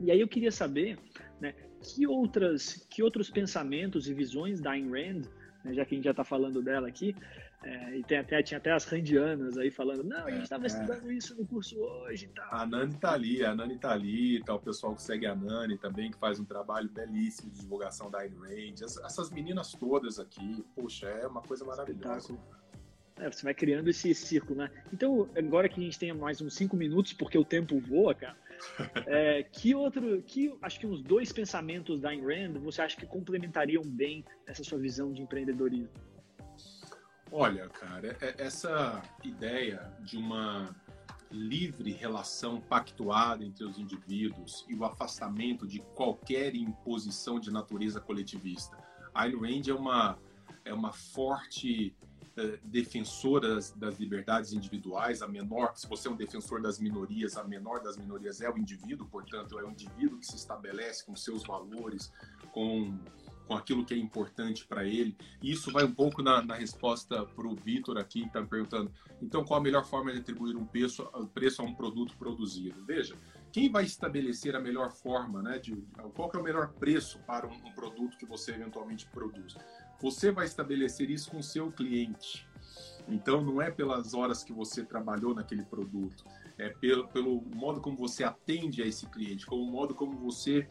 [0.00, 0.98] E aí eu queria saber
[1.40, 5.22] né, que, outras, que outros pensamentos e visões da Ayn Rand,
[5.64, 7.14] né, já que a gente já está falando dela aqui,
[7.64, 10.66] é, e tem até, tinha até as randianas aí falando, não, a gente estava é,
[10.66, 12.46] é, estudando isso no curso hoje e tal.
[12.50, 15.78] A Nani tá ali, a Nani tá ali, tá o pessoal que segue a Nani
[15.78, 18.82] também, que faz um trabalho belíssimo de divulgação da Ayn Rand.
[18.82, 22.36] essas meninas todas aqui, poxa, é uma coisa maravilhosa.
[23.16, 24.70] É, você vai criando esse, esse círculo, né?
[24.92, 28.36] Então, agora que a gente tem mais uns cinco minutos, porque o tempo voa, cara,
[29.06, 33.06] é, que outro, que acho que uns dois pensamentos da Ayn Rand você acha que
[33.06, 35.88] complementariam bem essa sua visão de empreendedorismo?
[37.36, 40.72] Olha, cara, é, essa ideia de uma
[41.32, 48.78] livre relação pactuada entre os indivíduos e o afastamento de qualquer imposição de natureza coletivista.
[49.12, 50.16] Ayn Rand é uma,
[50.64, 51.92] é uma forte
[52.38, 57.36] uh, defensora das, das, liberdades individuais, a menor, se você é um defensor das minorias,
[57.36, 61.16] a menor das minorias é o indivíduo, portanto, é o indivíduo que se estabelece com
[61.16, 62.12] seus valores,
[62.52, 62.96] com
[63.46, 65.16] com aquilo que é importante para ele.
[65.42, 68.48] E isso vai um pouco na, na resposta para o Vitor aqui, que está me
[68.48, 68.90] perguntando,
[69.20, 72.84] então qual a melhor forma de atribuir um preço, preço a um produto produzido?
[72.84, 73.16] Veja,
[73.52, 75.76] quem vai estabelecer a melhor forma, né, de,
[76.14, 79.56] qual é o melhor preço para um, um produto que você eventualmente produz?
[80.00, 82.48] Você vai estabelecer isso com o seu cliente.
[83.06, 86.24] Então, não é pelas horas que você trabalhou naquele produto,
[86.58, 90.66] é pelo, pelo modo como você atende a esse cliente, como o modo como você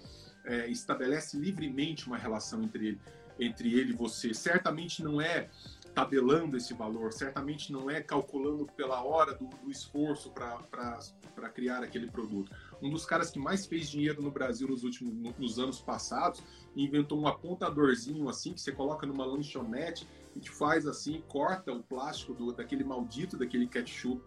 [0.46, 3.02] é, estabelece livremente uma relação entre ele,
[3.40, 4.34] entre ele e você.
[4.34, 5.50] Certamente não é
[5.94, 12.08] tabelando esse valor, certamente não é calculando pela hora do, do esforço para criar aquele
[12.08, 12.52] produto.
[12.82, 16.42] Um dos caras que mais fez dinheiro no Brasil nos últimos nos anos passados
[16.76, 21.84] inventou um apontadorzinho assim que você coloca numa lanchonete e te faz assim, corta o
[21.84, 24.22] plástico do, daquele maldito daquele ketchup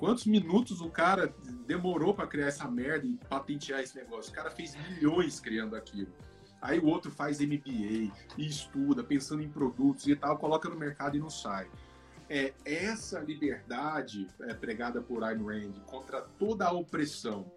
[0.00, 1.34] Quantos minutos o cara
[1.66, 4.32] demorou para criar essa merda e patentear esse negócio?
[4.32, 6.10] O cara fez milhões criando aquilo.
[6.62, 11.18] Aí o outro faz MBA e estuda, pensando em produtos e tal, coloca no mercado
[11.18, 11.70] e não sai.
[12.30, 17.52] É essa liberdade é, pregada por Ayn Rand contra toda a opressão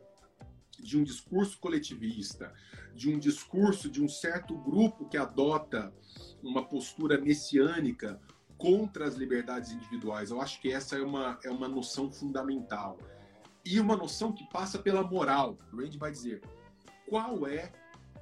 [0.77, 2.53] de um discurso coletivista,
[2.93, 5.93] de um discurso de um certo grupo que adota
[6.43, 8.19] uma postura messiânica
[8.58, 10.32] contra as liberdades individuais.
[10.32, 12.97] Eu acho que essa é uma, é uma noção fundamental.
[13.66, 15.58] E uma noção que passa pela moral.
[15.72, 16.41] O Randy vai dizer
[17.08, 17.72] qual é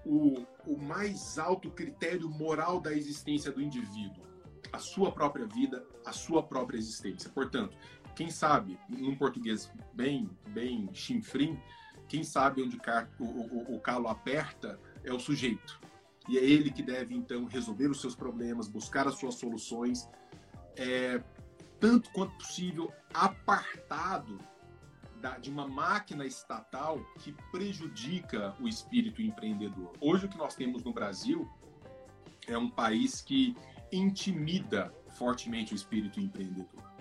[0.06, 4.24] o, o mais alto critério moral da existência do indivíduo?
[4.72, 7.30] A sua própria vida, a sua própria existência.
[7.30, 7.76] Portanto,
[8.16, 11.60] quem sabe, num português bem, bem chinfrim,
[12.08, 12.78] quem sabe onde
[13.20, 15.80] o, o, o calo aperta é o sujeito.
[16.30, 20.08] E é ele que deve, então, resolver os seus problemas, buscar as suas soluções
[20.76, 21.22] é,
[21.80, 24.40] tanto quanto possível, apartado
[25.22, 29.94] da, de uma máquina estatal que prejudica o espírito empreendedor.
[30.02, 31.50] Hoje, o que nós temos no Brasil
[32.48, 33.56] é um país que
[33.92, 36.92] intimida fortemente o espírito empreendedor.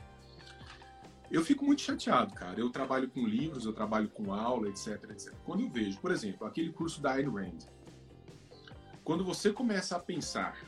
[1.31, 2.59] Eu fico muito chateado, cara.
[2.59, 5.33] Eu trabalho com livros, eu trabalho com aula, etc, etc.
[5.45, 7.59] Quando eu vejo, por exemplo, aquele curso da Ayn Rand,
[9.05, 10.59] quando você começa a pensar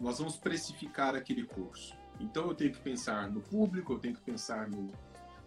[0.00, 1.96] nós vamos precificar aquele curso.
[2.20, 4.90] Então eu tenho que pensar no público, eu tenho que pensar no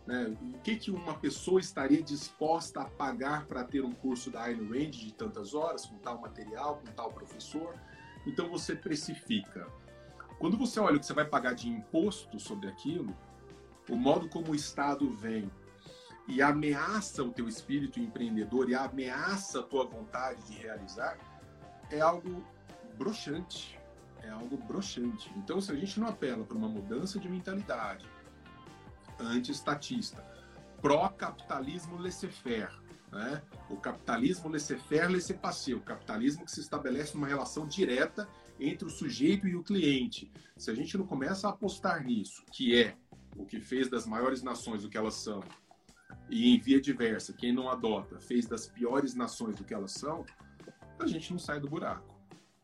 [0.06, 4.44] né, o que, que uma pessoa estaria disposta a pagar para ter um curso da
[4.44, 7.76] Ayn Rand de tantas horas, com tal material, com tal professor.
[8.26, 9.68] Então você precifica.
[10.40, 13.16] Quando você olha o que você vai pagar de imposto sobre aquilo,
[13.90, 15.52] o modo como o Estado vem
[16.28, 21.18] e ameaça o teu espírito empreendedor e ameaça a tua vontade de realizar,
[21.92, 22.44] é algo
[22.98, 23.81] broxante
[24.24, 25.32] é algo broxante.
[25.36, 28.06] Então, se a gente não apela para uma mudança de mentalidade
[29.20, 30.24] anti-estatista,
[30.82, 32.72] pró-capitalismo laissez-faire,
[33.12, 33.42] né?
[33.70, 38.28] o capitalismo laissez-faire, laissez-passer, o capitalismo que se estabelece numa relação direta
[38.60, 40.32] entre o sujeito e o cliente.
[40.58, 42.96] Se a gente não começa a apostar nisso, que é
[43.36, 45.44] o que fez das maiores nações o que elas são,
[46.30, 50.26] e em via diversa, quem não adota fez das piores nações o que elas são,
[51.00, 52.11] a gente não sai do buraco.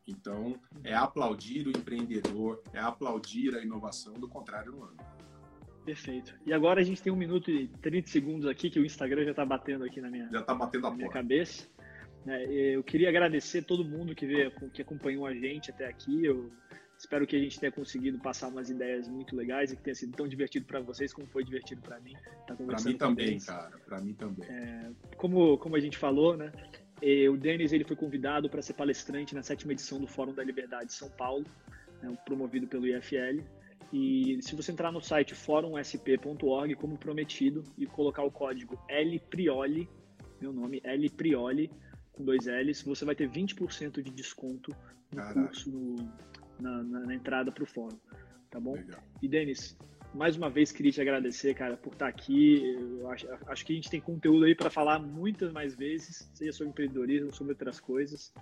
[0.07, 5.03] Então, é aplaudir o empreendedor, é aplaudir a inovação, do contrário, não anda.
[5.85, 6.33] Perfeito.
[6.45, 9.31] E agora a gente tem um minuto e 30 segundos aqui que o Instagram já
[9.31, 11.67] está batendo aqui na minha, já tá batendo na minha cabeça.
[12.25, 16.25] É, eu queria agradecer todo mundo que veio, que acompanhou a gente até aqui.
[16.25, 16.51] Eu
[16.97, 20.15] espero que a gente tenha conseguido passar umas ideias muito legais e que tenha sido
[20.15, 22.15] tão divertido para vocês como foi divertido para mim.
[22.45, 23.77] Tá para mim também, cara.
[23.85, 24.49] Para mim também.
[24.49, 26.51] É, como, como a gente falou, né?
[27.01, 30.43] E o Denis ele foi convidado para ser palestrante na sétima edição do Fórum da
[30.43, 31.45] Liberdade de São Paulo,
[32.01, 33.43] né, promovido pelo IFL.
[33.93, 39.87] E se você entrar no site fórumsp.org, como prometido, e colocar o código LPRIOLI,
[40.41, 41.71] meu nome, LPRIOLI,
[42.11, 44.75] com dois L's, você vai ter 20% de desconto
[45.11, 45.41] no Caraca.
[45.41, 45.95] curso, no,
[46.59, 47.97] na, na, na, entrada para o fórum.
[48.49, 48.73] Tá bom?
[48.73, 49.01] Legal.
[49.21, 49.77] E Denis,
[50.17, 52.75] mais uma vez queria te agradecer, cara, por estar aqui.
[53.09, 56.71] Acho, acho que a gente tem conteúdo aí para falar muitas mais vezes, seja sobre
[56.71, 58.33] empreendedorismo, sobre outras coisas.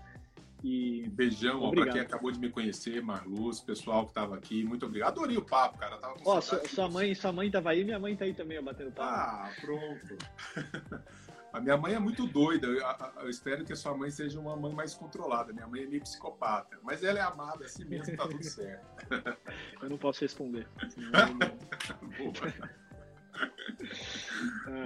[0.63, 4.63] E Beijão para quem acabou de me conhecer, Marluz, pessoal que estava aqui.
[4.63, 5.11] Muito obrigado.
[5.19, 5.97] Adorei o papo, cara.
[5.97, 8.59] Tava com Ó, sua, sua mãe, sua mãe tava aí, minha mãe tá aí também,
[8.63, 9.11] batendo papo.
[9.13, 10.17] Ah, pronto.
[11.55, 12.67] A minha mãe é muito doida.
[12.67, 12.83] Eu,
[13.21, 15.53] eu, espero que a sua mãe seja uma mãe mais controlada.
[15.53, 16.77] Minha mãe é meio psicopata.
[16.83, 18.85] Mas ela é amada assim mesmo, tá tudo certo.
[19.81, 20.67] Eu não posso responder.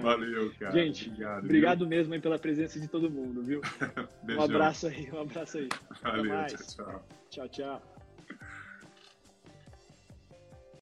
[0.00, 0.70] Valeu, cara.
[0.70, 3.60] Gente, obrigado, obrigado mesmo aí pela presença de todo mundo, viu?
[4.38, 5.68] um abraço aí, um abraço aí.
[6.02, 7.04] Valeu, tchau, tchau.
[7.30, 7.99] Tchau, tchau.